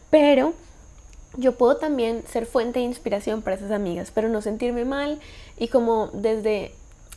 Pero 0.10 0.54
yo 1.38 1.54
puedo 1.54 1.78
también 1.78 2.24
ser 2.28 2.46
fuente 2.46 2.80
de 2.80 2.86
inspiración 2.86 3.42
para 3.42 3.56
esas 3.56 3.72
amigas, 3.72 4.12
pero 4.14 4.28
no 4.30 4.42
sentirme 4.42 4.86
mal 4.86 5.20
y 5.58 5.70
como 5.70 6.10
desde 6.14 6.74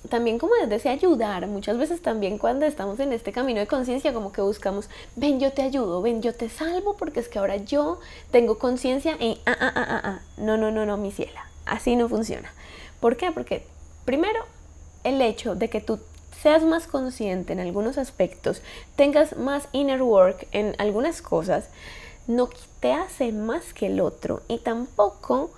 también 0.08 0.38
como 0.38 0.52
desde 0.68 0.88
ayudar, 0.88 1.46
muchas 1.46 1.76
veces 1.76 2.00
también 2.00 2.38
cuando 2.38 2.66
estamos 2.66 3.00
en 3.00 3.12
este 3.12 3.32
camino 3.32 3.60
de 3.60 3.66
conciencia 3.66 4.12
como 4.12 4.32
que 4.32 4.40
buscamos, 4.40 4.88
ven 5.16 5.40
yo 5.40 5.52
te 5.52 5.62
ayudo, 5.62 6.00
ven 6.02 6.22
yo 6.22 6.34
te 6.34 6.48
salvo 6.48 6.96
porque 6.96 7.20
es 7.20 7.28
que 7.28 7.38
ahora 7.38 7.56
yo 7.56 7.98
tengo 8.30 8.58
conciencia 8.58 9.16
y 9.18 9.40
ah, 9.44 9.56
ah, 9.60 9.72
ah, 9.74 9.86
ah, 9.88 10.00
ah, 10.04 10.20
no, 10.36 10.56
no, 10.56 10.70
no, 10.70 10.86
no, 10.86 10.96
mi 10.96 11.10
ciela, 11.10 11.48
así 11.66 11.96
no 11.96 12.08
funciona. 12.08 12.52
¿Por 13.00 13.16
qué? 13.16 13.32
Porque 13.32 13.64
primero 14.04 14.44
el 15.04 15.20
hecho 15.20 15.54
de 15.54 15.68
que 15.68 15.80
tú 15.80 15.98
seas 16.42 16.62
más 16.62 16.86
consciente 16.86 17.52
en 17.52 17.60
algunos 17.60 17.98
aspectos, 17.98 18.62
tengas 18.96 19.36
más 19.36 19.68
inner 19.72 20.02
work 20.02 20.46
en 20.52 20.74
algunas 20.78 21.22
cosas, 21.22 21.68
no 22.26 22.48
te 22.80 22.92
hace 22.92 23.32
más 23.32 23.72
que 23.74 23.86
el 23.86 24.00
otro 24.00 24.42
y 24.48 24.58
tampoco 24.58 25.50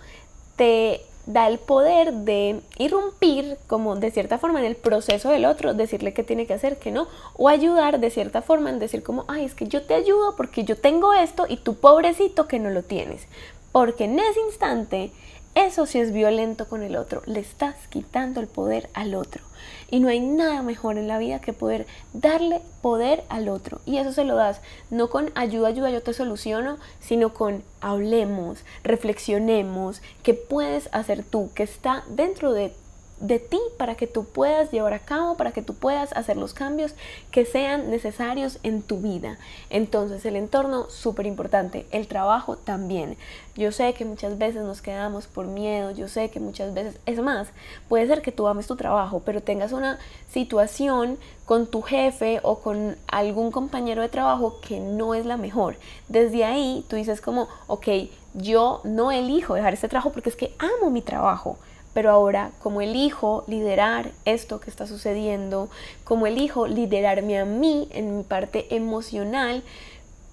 te 0.57 1.03
da 1.26 1.48
el 1.48 1.59
poder 1.59 2.12
de 2.12 2.61
irrumpir 2.78 3.56
como 3.66 3.96
de 3.96 4.11
cierta 4.11 4.38
forma 4.38 4.61
en 4.61 4.66
el 4.66 4.76
proceso 4.76 5.30
del 5.30 5.44
otro, 5.44 5.74
decirle 5.74 6.12
qué 6.12 6.22
tiene 6.22 6.46
que 6.46 6.54
hacer, 6.54 6.78
que 6.78 6.90
no, 6.90 7.06
o 7.35 7.48
ayudar 7.48 8.00
de 8.00 8.11
cierta 8.11 8.42
forma 8.42 8.70
en 8.70 8.78
decir 8.78 9.02
como, 9.02 9.24
ay, 9.28 9.44
es 9.44 9.54
que 9.54 9.68
yo 9.68 9.83
te 9.83 9.94
ayudo 9.94 10.37
porque 10.37 10.64
yo 10.64 10.76
tengo 10.76 11.12
esto 11.12 11.46
y 11.48 11.56
tú 11.56 11.74
pobrecito 11.74 12.48
que 12.48 12.59
no 12.59 12.70
lo 12.70 12.83
tienes. 12.83 13.26
Porque 13.72 14.04
en 14.04 14.18
ese 14.18 14.40
instante 14.40 15.12
eso 15.54 15.86
sí 15.86 15.98
es 15.98 16.12
violento 16.12 16.68
con 16.68 16.82
el 16.82 16.96
otro, 16.96 17.22
le 17.26 17.40
estás 17.40 17.74
quitando 17.88 18.40
el 18.40 18.46
poder 18.46 18.88
al 18.94 19.14
otro. 19.14 19.42
Y 19.90 19.98
no 19.98 20.08
hay 20.08 20.20
nada 20.20 20.62
mejor 20.62 20.96
en 20.96 21.08
la 21.08 21.18
vida 21.18 21.40
que 21.40 21.52
poder 21.52 21.86
darle 22.12 22.62
poder 22.80 23.24
al 23.28 23.48
otro. 23.48 23.80
Y 23.84 23.98
eso 23.98 24.12
se 24.12 24.24
lo 24.24 24.36
das 24.36 24.60
no 24.90 25.10
con 25.10 25.32
ayuda, 25.34 25.68
ayuda, 25.68 25.90
yo 25.90 26.02
te 26.02 26.14
soluciono, 26.14 26.78
sino 27.00 27.34
con 27.34 27.64
hablemos, 27.80 28.64
reflexionemos, 28.84 30.02
qué 30.22 30.34
puedes 30.34 30.88
hacer 30.92 31.24
tú, 31.24 31.50
que 31.54 31.64
está 31.64 32.04
dentro 32.08 32.52
de 32.52 32.72
de 33.20 33.38
ti 33.38 33.61
para 33.76 33.94
que 33.94 34.06
tú 34.06 34.24
puedas 34.24 34.70
llevar 34.70 34.94
a 34.94 34.98
cabo, 34.98 35.37
para 35.37 35.52
que 35.52 35.62
tú 35.62 35.74
puedas 35.74 36.12
hacer 36.14 36.37
los 36.37 36.54
cambios 36.54 36.94
que 37.30 37.44
sean 37.44 37.90
necesarios 37.90 38.59
en 38.62 38.83
tu 38.83 38.98
vida. 38.98 39.38
Entonces 39.68 40.24
el 40.24 40.37
entorno 40.37 40.88
súper 40.88 41.26
importante, 41.26 41.87
el 41.90 42.09
trabajo 42.09 42.56
también. 42.56 43.16
Yo 43.56 43.72
sé 43.72 43.92
que 43.92 44.06
muchas 44.06 44.38
veces 44.38 44.62
nos 44.62 44.80
quedamos 44.80 45.26
por 45.26 45.46
miedo, 45.46 45.90
yo 45.90 46.09
sé 46.09 46.30
que 46.30 46.40
muchas 46.40 46.72
veces, 46.72 46.98
es 47.04 47.20
más, 47.20 47.48
puede 47.88 48.06
ser 48.06 48.22
que 48.22 48.33
tú 48.33 48.48
ames 48.48 48.66
tu 48.66 48.76
trabajo, 48.76 49.20
pero 49.24 49.42
tengas 49.42 49.72
una 49.72 49.98
situación 50.33 51.18
con 51.44 51.66
tu 51.66 51.83
jefe 51.83 52.40
o 52.42 52.61
con 52.61 52.96
algún 53.09 53.50
compañero 53.50 54.00
de 54.00 54.09
trabajo 54.09 54.61
que 54.66 54.80
no 54.80 55.14
es 55.14 55.26
la 55.26 55.37
mejor. 55.37 55.76
Desde 56.09 56.44
ahí 56.44 56.87
tú 56.88 56.96
dices 56.96 57.20
como, 57.20 57.48
ok, 57.66 57.88
yo 58.33 58.80
no 58.85 59.12
elijo 59.12 59.54
dejar 59.54 59.74
este 59.74 59.88
trabajo 59.88 60.11
porque 60.12 60.30
es 60.30 60.37
que 60.37 60.54
amo 60.59 60.90
mi 60.90 61.02
trabajo 61.02 61.59
pero 61.92 62.11
ahora 62.11 62.53
como 62.61 62.81
elijo 62.81 63.44
liderar 63.46 64.12
esto 64.24 64.61
que 64.61 64.70
está 64.70 64.87
sucediendo, 64.87 65.68
como 66.05 66.26
elijo 66.26 66.66
liderarme 66.66 67.38
a 67.38 67.44
mí 67.44 67.88
en 67.92 68.18
mi 68.18 68.22
parte 68.22 68.74
emocional 68.74 69.62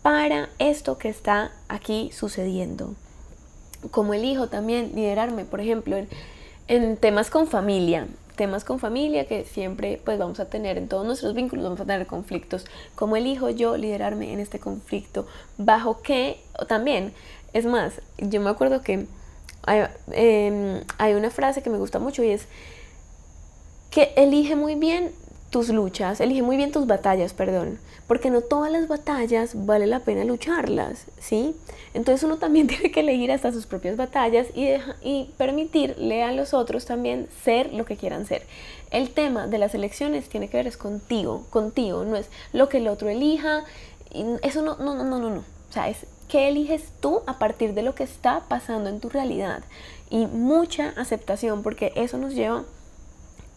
para 0.01 0.49
esto 0.59 0.97
que 0.97 1.09
está 1.09 1.51
aquí 1.67 2.11
sucediendo. 2.13 2.93
Como 3.91 4.13
elijo 4.13 4.47
también 4.47 4.91
liderarme, 4.95 5.45
por 5.45 5.59
ejemplo, 5.59 5.97
en, 6.67 6.97
temas 6.97 7.29
con 7.29 7.47
familia, 7.47 8.07
temas 8.35 8.63
con 8.63 8.79
familia 8.79 9.27
que 9.27 9.43
siempre 9.45 10.01
pues 10.03 10.17
vamos 10.17 10.39
a 10.39 10.45
tener 10.45 10.77
en 10.77 10.87
todos 10.87 11.05
nuestros 11.05 11.33
vínculos, 11.33 11.63
vamos 11.63 11.81
a 11.81 11.85
tener 11.85 12.07
conflictos. 12.07 12.65
¿Cómo 12.95 13.17
elijo 13.17 13.49
yo 13.49 13.77
liderarme 13.77 14.31
en 14.31 14.39
este 14.39 14.59
conflicto? 14.59 15.27
¿Bajo 15.57 16.01
qué? 16.01 16.39
También 16.67 17.13
Es 17.53 17.65
más, 17.65 18.01
yo 18.17 18.39
me 18.41 18.49
acuerdo 18.49 18.81
que 18.81 19.07
hay, 19.67 19.83
em, 20.11 20.81
hay 20.97 21.13
una 21.13 21.29
frase 21.29 21.61
que 21.61 21.69
me 21.69 21.77
gusta 21.77 21.99
mucho 21.99 22.23
y 22.23 22.31
es 22.31 22.47
que 23.91 24.13
elige 24.15 24.55
muy 24.55 24.75
bien 24.75 25.11
tus 25.49 25.69
luchas, 25.69 26.19
elige 26.19 26.41
muy 26.41 26.57
bien 26.57 26.71
tus 26.71 26.87
batallas, 26.87 27.33
perdón, 27.33 27.79
porque 28.07 28.29
no 28.29 28.41
todas 28.41 28.71
las 28.71 28.87
batallas 28.87 29.65
vale 29.65 29.87
la 29.87 29.99
pena 29.99 30.25
lucharlas, 30.25 31.05
¿sí? 31.19 31.55
Entonces 31.93 32.23
uno 32.23 32.37
también 32.37 32.67
tiene 32.67 32.91
que 32.91 33.01
elegir 33.01 33.31
hasta 33.31 33.51
sus 33.51 33.65
propias 33.65 33.97
batallas 33.97 34.47
y, 34.55 34.69
y 35.01 35.31
permitirle 35.37 36.23
a 36.23 36.31
los 36.31 36.53
otros 36.53 36.85
también 36.85 37.27
ser 37.43 37.73
lo 37.73 37.85
que 37.85 37.97
quieran 37.97 38.25
ser. 38.25 38.43
El 38.91 39.09
tema 39.09 39.47
de 39.47 39.57
las 39.57 39.73
elecciones 39.75 40.29
tiene 40.29 40.49
que 40.49 40.57
ver 40.57 40.67
es 40.67 40.77
contigo, 40.77 41.45
contigo, 41.49 42.03
no 42.05 42.15
es 42.15 42.29
lo 42.53 42.69
que 42.69 42.77
el 42.77 42.87
otro 42.87 43.09
elija, 43.09 43.63
eso 44.41 44.61
no, 44.61 44.77
no, 44.77 44.95
no, 44.95 45.03
no, 45.03 45.19
no, 45.19 45.29
no, 45.29 45.39
o 45.39 45.73
sea, 45.73 45.89
es 45.89 46.05
qué 46.27 46.49
eliges 46.49 46.91
tú 46.99 47.21
a 47.27 47.39
partir 47.39 47.73
de 47.73 47.83
lo 47.83 47.95
que 47.95 48.03
está 48.03 48.41
pasando 48.47 48.89
en 48.89 48.99
tu 48.99 49.09
realidad 49.09 49.63
y 50.09 50.25
mucha 50.25 50.89
aceptación 50.97 51.63
porque 51.63 51.91
eso 51.95 52.17
nos 52.17 52.33
lleva 52.33 52.63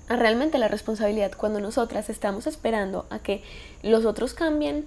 realmente 0.08 0.58
la 0.58 0.68
responsabilidad 0.68 1.32
cuando 1.36 1.60
nosotras 1.60 2.10
estamos 2.10 2.46
esperando 2.46 3.06
a 3.10 3.20
que 3.20 3.42
los 3.82 4.04
otros 4.04 4.34
cambien, 4.34 4.86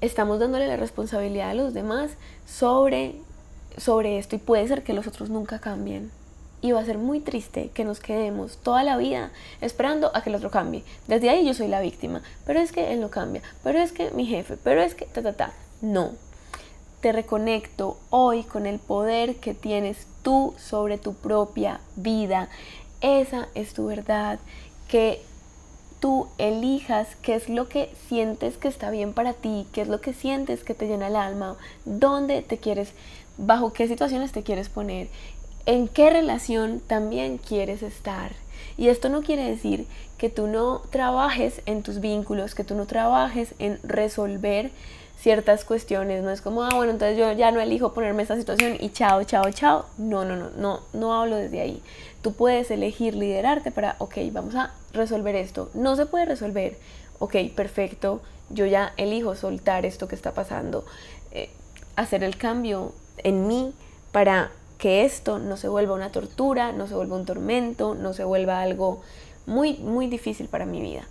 estamos 0.00 0.38
dándole 0.38 0.68
la 0.68 0.76
responsabilidad 0.76 1.50
a 1.50 1.54
los 1.54 1.74
demás 1.74 2.12
sobre, 2.46 3.16
sobre 3.76 4.18
esto 4.18 4.36
y 4.36 4.38
puede 4.38 4.68
ser 4.68 4.84
que 4.84 4.92
los 4.92 5.06
otros 5.06 5.30
nunca 5.30 5.58
cambien. 5.58 6.10
Y 6.62 6.72
va 6.72 6.80
a 6.80 6.84
ser 6.84 6.96
muy 6.96 7.20
triste 7.20 7.70
que 7.74 7.84
nos 7.84 8.00
quedemos 8.00 8.56
toda 8.56 8.84
la 8.84 8.96
vida 8.96 9.32
esperando 9.60 10.10
a 10.14 10.22
que 10.22 10.30
el 10.30 10.36
otro 10.36 10.50
cambie. 10.50 10.82
Desde 11.08 11.28
ahí 11.28 11.44
yo 11.44 11.52
soy 11.52 11.68
la 11.68 11.80
víctima, 11.80 12.22
pero 12.46 12.60
es 12.60 12.72
que 12.72 12.92
él 12.92 13.00
no 13.00 13.10
cambia, 13.10 13.42
pero 13.62 13.80
es 13.80 13.92
que 13.92 14.12
mi 14.12 14.24
jefe, 14.24 14.56
pero 14.62 14.80
es 14.80 14.94
que 14.94 15.04
ta 15.04 15.20
ta 15.20 15.34
ta. 15.34 15.52
No. 15.82 16.12
Te 17.04 17.12
reconecto 17.12 17.98
hoy 18.08 18.44
con 18.44 18.64
el 18.64 18.78
poder 18.78 19.36
que 19.36 19.52
tienes 19.52 20.06
tú 20.22 20.54
sobre 20.56 20.96
tu 20.96 21.12
propia 21.12 21.82
vida 21.96 22.48
esa 23.02 23.48
es 23.54 23.74
tu 23.74 23.84
verdad, 23.84 24.38
que 24.88 25.20
tú 26.00 26.28
elijas 26.38 27.06
qué 27.20 27.34
es 27.34 27.50
lo 27.50 27.68
que 27.68 27.90
sientes 28.08 28.56
que 28.56 28.68
está 28.68 28.90
bien 28.90 29.12
para 29.12 29.34
ti, 29.34 29.66
qué 29.74 29.82
es 29.82 29.88
lo 29.88 30.00
que 30.00 30.14
sientes 30.14 30.64
que 30.64 30.72
te 30.72 30.86
llena 30.86 31.08
el 31.08 31.16
alma, 31.16 31.58
dónde 31.84 32.40
te 32.40 32.56
quieres, 32.56 32.94
bajo 33.36 33.74
qué 33.74 33.86
situaciones 33.86 34.32
te 34.32 34.42
quieres 34.42 34.70
poner, 34.70 35.08
en 35.66 35.88
qué 35.88 36.08
relación 36.08 36.80
también 36.80 37.36
quieres 37.36 37.82
estar. 37.82 38.32
Y 38.78 38.88
esto 38.88 39.10
no 39.10 39.20
quiere 39.20 39.44
decir 39.44 39.86
que 40.16 40.30
tú 40.30 40.46
no 40.46 40.80
trabajes 40.88 41.60
en 41.66 41.82
tus 41.82 42.00
vínculos, 42.00 42.54
que 42.54 42.64
tú 42.64 42.74
no 42.74 42.86
trabajes 42.86 43.54
en 43.58 43.78
resolver 43.82 44.70
ciertas 45.24 45.64
cuestiones, 45.64 46.22
no 46.22 46.28
es 46.30 46.42
como, 46.42 46.64
ah, 46.64 46.74
bueno, 46.74 46.92
entonces 46.92 47.16
yo 47.16 47.32
ya 47.32 47.50
no 47.50 47.58
elijo 47.58 47.94
ponerme 47.94 48.22
esta 48.22 48.36
situación 48.36 48.76
y 48.78 48.90
chao, 48.90 49.24
chao, 49.24 49.50
chao. 49.52 49.86
No, 49.96 50.22
no, 50.22 50.36
no, 50.36 50.50
no, 50.50 50.80
no 50.92 51.14
hablo 51.14 51.36
desde 51.36 51.62
ahí. 51.62 51.82
Tú 52.20 52.34
puedes 52.34 52.70
elegir 52.70 53.14
liderarte 53.14 53.70
para, 53.70 53.96
ok, 54.00 54.16
vamos 54.32 54.54
a 54.54 54.74
resolver 54.92 55.34
esto. 55.34 55.70
No 55.72 55.96
se 55.96 56.04
puede 56.04 56.26
resolver, 56.26 56.76
ok, 57.20 57.36
perfecto, 57.56 58.20
yo 58.50 58.66
ya 58.66 58.92
elijo 58.98 59.34
soltar 59.34 59.86
esto 59.86 60.08
que 60.08 60.14
está 60.14 60.32
pasando, 60.32 60.84
eh, 61.32 61.48
hacer 61.96 62.22
el 62.22 62.36
cambio 62.36 62.92
en 63.16 63.48
mí 63.48 63.72
para 64.12 64.50
que 64.76 65.06
esto 65.06 65.38
no 65.38 65.56
se 65.56 65.68
vuelva 65.68 65.94
una 65.94 66.12
tortura, 66.12 66.72
no 66.72 66.86
se 66.86 66.96
vuelva 66.96 67.16
un 67.16 67.24
tormento, 67.24 67.94
no 67.94 68.12
se 68.12 68.24
vuelva 68.24 68.60
algo 68.60 69.00
muy, 69.46 69.78
muy 69.78 70.06
difícil 70.06 70.48
para 70.48 70.66
mi 70.66 70.82
vida. 70.82 71.08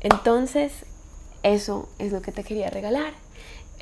Entonces, 0.00 0.72
eso 1.44 1.88
es 2.00 2.10
lo 2.10 2.22
que 2.22 2.32
te 2.32 2.42
quería 2.42 2.68
regalar 2.68 3.12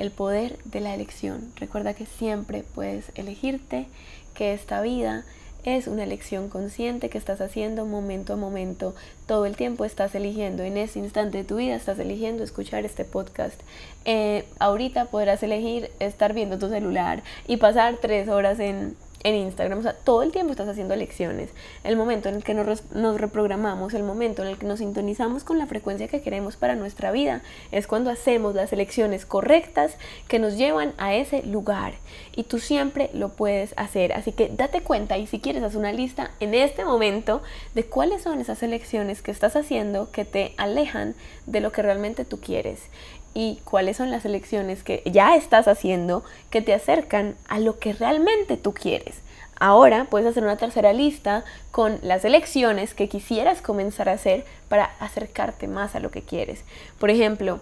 el 0.01 0.09
poder 0.09 0.57
de 0.65 0.79
la 0.79 0.95
elección. 0.95 1.51
Recuerda 1.57 1.93
que 1.93 2.07
siempre 2.07 2.63
puedes 2.63 3.11
elegirte, 3.13 3.85
que 4.33 4.51
esta 4.53 4.81
vida 4.81 5.25
es 5.63 5.85
una 5.85 6.03
elección 6.03 6.49
consciente 6.49 7.11
que 7.11 7.19
estás 7.19 7.39
haciendo 7.39 7.85
momento 7.85 8.33
a 8.33 8.35
momento. 8.35 8.95
Todo 9.27 9.45
el 9.45 9.55
tiempo 9.55 9.85
estás 9.85 10.15
eligiendo. 10.15 10.63
En 10.63 10.77
ese 10.77 10.97
instante 10.97 11.37
de 11.37 11.43
tu 11.43 11.57
vida 11.57 11.75
estás 11.75 11.99
eligiendo 11.99 12.43
escuchar 12.43 12.83
este 12.83 13.05
podcast. 13.05 13.61
Eh, 14.05 14.43
ahorita 14.57 15.05
podrás 15.05 15.43
elegir 15.43 15.91
estar 15.99 16.33
viendo 16.33 16.57
tu 16.57 16.69
celular 16.69 17.21
y 17.47 17.57
pasar 17.57 17.97
tres 18.01 18.27
horas 18.27 18.59
en 18.59 18.95
en 19.23 19.35
Instagram, 19.35 19.79
o 19.79 19.81
sea, 19.81 19.93
todo 19.93 20.23
el 20.23 20.31
tiempo 20.31 20.51
estás 20.51 20.67
haciendo 20.67 20.95
lecciones. 20.95 21.49
El 21.83 21.95
momento 21.95 22.29
en 22.29 22.35
el 22.35 22.43
que 22.43 22.53
nos, 22.53 22.91
nos, 22.91 23.19
reprogramamos, 23.19 23.93
el 23.93 24.03
momento 24.03 24.41
en 24.41 24.49
el 24.49 24.57
que 24.57 24.65
nos 24.65 24.79
sintonizamos 24.79 25.43
con 25.43 25.57
la 25.57 25.67
frecuencia 25.67 26.07
que 26.07 26.21
queremos 26.21 26.55
para 26.55 26.75
nuestra 26.75 27.11
vida, 27.11 27.41
es 27.71 27.87
cuando 27.87 28.09
hacemos 28.09 28.55
las 28.55 28.73
elecciones 28.73 29.25
correctas 29.25 29.95
que 30.27 30.39
nos 30.39 30.57
llevan 30.57 30.93
a 30.97 31.13
ese 31.13 31.43
lugar. 31.43 31.93
Y 32.35 32.43
tú 32.43 32.59
siempre 32.59 33.09
lo 33.13 33.29
puedes 33.29 33.73
hacer. 33.77 34.13
Así 34.13 34.31
que 34.31 34.49
date 34.49 34.81
cuenta 34.81 35.17
y 35.17 35.27
si 35.27 35.39
quieres 35.39 35.63
haz 35.63 35.75
una 35.75 35.91
lista 35.91 36.31
en 36.39 36.53
este 36.53 36.85
momento 36.85 37.41
de 37.73 37.85
cuáles 37.85 38.23
son 38.23 38.39
esas 38.39 38.63
elecciones 38.63 39.21
que 39.21 39.31
estás 39.31 39.55
haciendo 39.55 40.11
que 40.11 40.25
te 40.25 40.53
alejan 40.57 41.15
de 41.45 41.61
lo 41.61 41.71
que 41.71 41.81
realmente 41.81 42.25
tú 42.25 42.39
quieres 42.39 42.89
y 43.33 43.59
cuáles 43.63 43.97
son 43.97 44.11
las 44.11 44.25
elecciones 44.25 44.83
que 44.83 45.03
ya 45.05 45.35
estás 45.35 45.67
haciendo 45.67 46.23
que 46.49 46.61
te 46.61 46.73
acercan 46.73 47.35
a 47.47 47.59
lo 47.59 47.79
que 47.79 47.93
realmente 47.93 48.57
tú 48.57 48.73
quieres. 48.73 49.21
Ahora 49.59 50.07
puedes 50.09 50.27
hacer 50.27 50.43
una 50.43 50.57
tercera 50.57 50.91
lista 50.91 51.45
con 51.69 51.99
las 52.01 52.25
elecciones 52.25 52.95
que 52.95 53.07
quisieras 53.07 53.61
comenzar 53.61 54.09
a 54.09 54.13
hacer 54.13 54.43
para 54.69 54.85
acercarte 54.99 55.67
más 55.67 55.93
a 55.93 55.99
lo 55.99 56.09
que 56.09 56.23
quieres. 56.23 56.63
Por 56.99 57.11
ejemplo, 57.11 57.59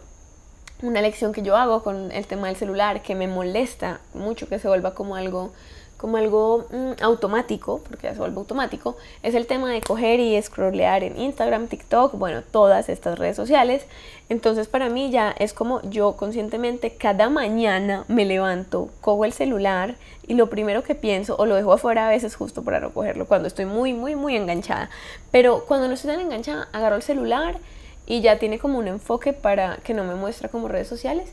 una 0.81 0.99
elección 0.99 1.33
que 1.33 1.41
yo 1.41 1.57
hago 1.57 1.83
con 1.83 2.11
el 2.13 2.25
tema 2.25 2.47
del 2.47 2.55
celular 2.55 3.01
que 3.01 3.15
me 3.15 3.27
molesta 3.27 3.99
mucho 4.13 4.47
que 4.47 4.59
se 4.59 4.69
vuelva 4.69 4.93
como 4.93 5.17
algo 5.17 5.51
como 5.99 6.15
algo 6.15 6.65
mm, 6.71 7.03
automático, 7.03 7.81
porque 7.85 8.07
ya 8.07 8.13
se 8.13 8.19
vuelve 8.19 8.37
automático, 8.37 8.95
es 9.21 9.35
el 9.35 9.45
tema 9.45 9.69
de 9.69 9.81
coger 9.81 10.21
y 10.21 10.41
scrollear 10.41 11.03
en 11.03 11.19
Instagram, 11.19 11.67
TikTok, 11.67 12.13
bueno, 12.13 12.41
todas 12.41 12.87
estas 12.87 13.19
redes 13.19 13.35
sociales. 13.35 13.85
Entonces 14.29 14.67
para 14.67 14.89
mí 14.89 15.11
ya 15.11 15.35
es 15.37 15.51
como 15.53 15.81
yo 15.81 16.13
conscientemente 16.13 16.95
cada 16.95 17.29
mañana 17.29 18.05
me 18.07 18.23
levanto, 18.23 18.89
cojo 19.01 19.25
el 19.25 19.33
celular 19.33 19.95
y 20.25 20.35
lo 20.35 20.49
primero 20.49 20.83
que 20.83 20.95
pienso, 20.95 21.35
o 21.35 21.45
lo 21.45 21.55
dejo 21.55 21.73
afuera 21.73 22.07
a 22.07 22.09
veces 22.09 22.33
justo 22.33 22.63
para 22.63 22.79
no 22.79 22.91
cogerlo, 22.93 23.27
cuando 23.27 23.49
estoy 23.49 23.65
muy, 23.65 23.93
muy, 23.93 24.15
muy 24.15 24.37
enganchada. 24.37 24.89
Pero 25.31 25.65
cuando 25.67 25.89
no 25.89 25.95
estoy 25.95 26.11
tan 26.11 26.21
enganchada, 26.21 26.69
agarro 26.71 26.95
el 26.95 27.01
celular 27.01 27.57
y 28.07 28.21
ya 28.21 28.39
tiene 28.39 28.57
como 28.57 28.79
un 28.79 28.87
enfoque 28.87 29.33
para 29.33 29.77
que 29.83 29.93
no 29.93 30.05
me 30.05 30.15
muestra 30.15 30.47
como 30.47 30.69
redes 30.69 30.87
sociales. 30.87 31.29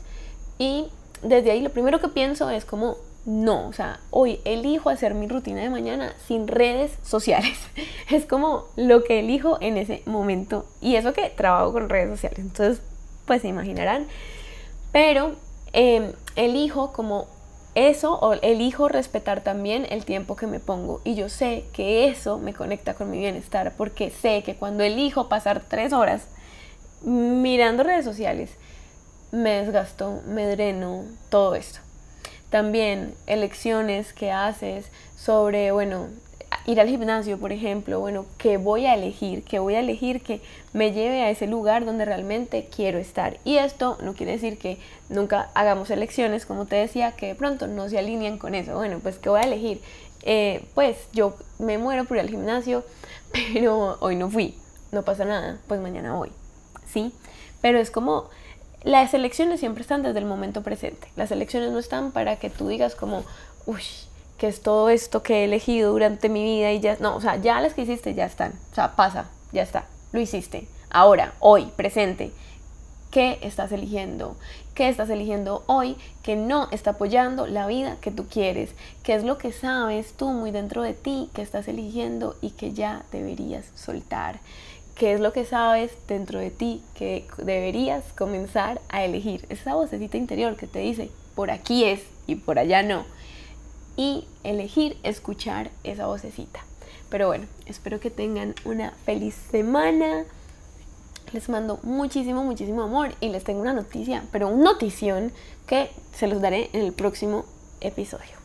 Y 0.57 0.87
desde 1.23 1.51
ahí 1.51 1.61
lo 1.61 1.69
primero 1.69 2.01
que 2.01 2.09
pienso 2.09 2.49
es 2.49 2.65
como 2.65 2.97
no, 3.27 3.67
o 3.67 3.73
sea, 3.73 3.99
hoy 4.09 4.39
elijo 4.45 4.89
hacer 4.89 5.13
mi 5.13 5.27
rutina 5.27 5.61
de 5.61 5.69
mañana 5.69 6.15
sin 6.25 6.47
redes 6.47 6.93
sociales. 7.03 7.57
Es 8.09 8.25
como 8.25 8.63
lo 8.77 9.03
que 9.03 9.19
elijo 9.19 9.57
en 9.59 9.75
ese 9.75 10.01
momento. 10.05 10.65
Y 10.79 10.95
eso 10.95 11.11
que 11.11 11.29
trabajo 11.29 11.73
con 11.73 11.89
redes 11.89 12.09
sociales. 12.09 12.39
Entonces, 12.39 12.81
pues 13.25 13.41
se 13.41 13.49
imaginarán. 13.49 14.07
Pero 14.93 15.35
em, 15.73 16.13
elijo 16.37 16.93
como 16.93 17.27
eso 17.75 18.17
o 18.17 18.31
elijo 18.31 18.87
respetar 18.87 19.43
también 19.43 19.85
el 19.89 20.05
tiempo 20.05 20.37
que 20.37 20.47
me 20.47 20.61
pongo. 20.61 21.01
Y 21.03 21.15
yo 21.15 21.27
sé 21.27 21.65
que 21.73 22.07
eso 22.07 22.37
me 22.37 22.53
conecta 22.53 22.93
con 22.93 23.11
mi 23.11 23.17
bienestar 23.17 23.73
porque 23.75 24.09
sé 24.09 24.41
que 24.43 24.55
cuando 24.55 24.85
elijo 24.85 25.27
pasar 25.27 25.61
tres 25.67 25.91
horas 25.91 26.27
mirando 27.01 27.83
redes 27.83 28.05
sociales, 28.05 28.51
me 29.33 29.65
desgasto, 29.65 30.21
me 30.25 30.47
dreno, 30.47 31.03
todo 31.29 31.55
esto. 31.55 31.79
También 32.49 33.13
elecciones 33.25 34.13
que 34.13 34.31
haces 34.31 34.89
sobre, 35.15 35.71
bueno, 35.71 36.07
ir 36.67 36.81
al 36.81 36.89
gimnasio, 36.89 37.37
por 37.37 37.51
ejemplo, 37.51 37.99
bueno, 37.99 38.25
¿qué 38.37 38.57
voy 38.57 38.85
a 38.85 38.93
elegir? 38.93 39.43
¿Qué 39.43 39.59
voy 39.59 39.75
a 39.75 39.79
elegir 39.79 40.21
que 40.21 40.41
me 40.73 40.91
lleve 40.91 41.21
a 41.21 41.29
ese 41.29 41.47
lugar 41.47 41.85
donde 41.85 42.05
realmente 42.05 42.67
quiero 42.73 42.99
estar? 42.99 43.37
Y 43.45 43.57
esto 43.57 43.97
no 44.01 44.13
quiere 44.13 44.33
decir 44.33 44.57
que 44.57 44.77
nunca 45.09 45.49
hagamos 45.53 45.89
elecciones, 45.89 46.45
como 46.45 46.65
te 46.65 46.75
decía, 46.75 47.13
que 47.13 47.27
de 47.27 47.35
pronto 47.35 47.67
no 47.67 47.87
se 47.87 47.97
alinean 47.97 48.37
con 48.37 48.53
eso. 48.53 48.75
Bueno, 48.75 48.99
pues 49.01 49.17
¿qué 49.17 49.29
voy 49.29 49.39
a 49.39 49.43
elegir? 49.43 49.81
Eh, 50.23 50.65
pues 50.75 50.97
yo 51.13 51.35
me 51.57 51.77
muero 51.77 52.03
por 52.03 52.17
ir 52.17 52.21
al 52.21 52.29
gimnasio, 52.29 52.83
pero 53.53 53.97
hoy 54.01 54.17
no 54.17 54.29
fui, 54.29 54.57
no 54.91 55.03
pasa 55.03 55.23
nada, 55.23 55.59
pues 55.67 55.79
mañana 55.79 56.15
voy, 56.15 56.31
¿sí? 56.85 57.13
Pero 57.61 57.79
es 57.79 57.91
como 57.91 58.29
las 58.83 59.13
elecciones 59.13 59.59
siempre 59.59 59.81
están 59.81 60.03
desde 60.03 60.19
el 60.19 60.25
momento 60.25 60.61
presente. 60.61 61.07
Las 61.15 61.31
elecciones 61.31 61.71
no 61.71 61.79
están 61.79 62.11
para 62.11 62.37
que 62.37 62.49
tú 62.49 62.67
digas 62.67 62.95
como, 62.95 63.23
uy, 63.65 63.81
que 64.37 64.47
es 64.47 64.61
todo 64.61 64.89
esto 64.89 65.23
que 65.23 65.41
he 65.41 65.43
elegido 65.45 65.91
durante 65.91 66.29
mi 66.29 66.43
vida 66.43 66.71
y 66.71 66.79
ya, 66.79 66.97
no, 66.99 67.15
o 67.15 67.21
sea, 67.21 67.37
ya 67.37 67.59
las 67.59 67.73
que 67.73 67.81
hiciste 67.81 68.13
ya 68.13 68.25
están. 68.25 68.53
O 68.71 68.75
sea, 68.75 68.95
pasa, 68.95 69.29
ya 69.51 69.63
está, 69.63 69.85
lo 70.11 70.19
hiciste. 70.19 70.67
Ahora, 70.89 71.33
hoy, 71.39 71.65
presente, 71.75 72.31
¿qué 73.11 73.39
estás 73.41 73.71
eligiendo? 73.71 74.37
¿Qué 74.75 74.89
estás 74.89 75.09
eligiendo 75.09 75.63
hoy 75.65 75.97
que 76.21 76.35
no 76.35 76.69
está 76.71 76.91
apoyando 76.91 77.47
la 77.47 77.65
vida 77.65 77.97
que 77.99 78.11
tú 78.11 78.27
quieres? 78.27 78.69
¿Qué 79.01 79.15
es 79.15 79.23
lo 79.23 79.39
que 79.39 79.51
sabes 79.51 80.13
tú 80.13 80.29
muy 80.29 80.51
dentro 80.51 80.83
de 80.83 80.93
ti 80.93 81.29
que 81.33 81.41
estás 81.41 81.67
eligiendo 81.67 82.35
y 82.41 82.51
que 82.51 82.73
ya 82.73 83.03
deberías 83.11 83.65
soltar? 83.75 84.39
Qué 84.97 85.13
es 85.13 85.19
lo 85.19 85.31
que 85.31 85.45
sabes 85.45 85.91
dentro 86.07 86.39
de 86.39 86.49
ti 86.49 86.81
que 86.95 87.27
deberías 87.37 88.03
comenzar 88.17 88.81
a 88.89 89.03
elegir. 89.03 89.45
Esa 89.49 89.75
vocecita 89.75 90.17
interior 90.17 90.57
que 90.57 90.67
te 90.67 90.79
dice, 90.79 91.11
por 91.35 91.51
aquí 91.51 91.83
es 91.85 92.01
y 92.25 92.35
por 92.35 92.59
allá 92.59 92.83
no. 92.83 93.05
y 93.99 94.27
elegir 94.43 94.95
escuchar 95.01 95.71
esa 95.83 96.05
vocecita. 96.05 96.59
Pero 97.09 97.27
bueno, 97.27 97.47
espero 97.65 97.99
que 97.99 98.11
tengan 98.11 98.53
una 98.63 98.91
feliz 99.05 99.33
semana. 99.49 100.23
Les 101.33 101.49
mando 101.49 101.79
muchísimo, 101.81 102.43
muchísimo 102.43 102.83
amor 102.83 103.15
y 103.21 103.29
les 103.29 103.43
tengo 103.43 103.61
una 103.61 103.73
noticia, 103.73 104.23
pero 104.31 104.49
una 104.49 104.73
notición 104.73 105.31
que 105.65 105.89
se 106.13 106.27
los 106.27 106.41
daré 106.41 106.69
en 106.73 106.81
el 106.81 106.93
próximo 106.93 107.45
episodio. 107.81 108.37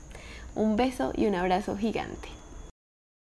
Un 0.55 0.77
beso 0.77 1.13
y 1.15 1.27
un 1.27 1.35
abrazo 1.35 1.77
gigante. 1.77 2.42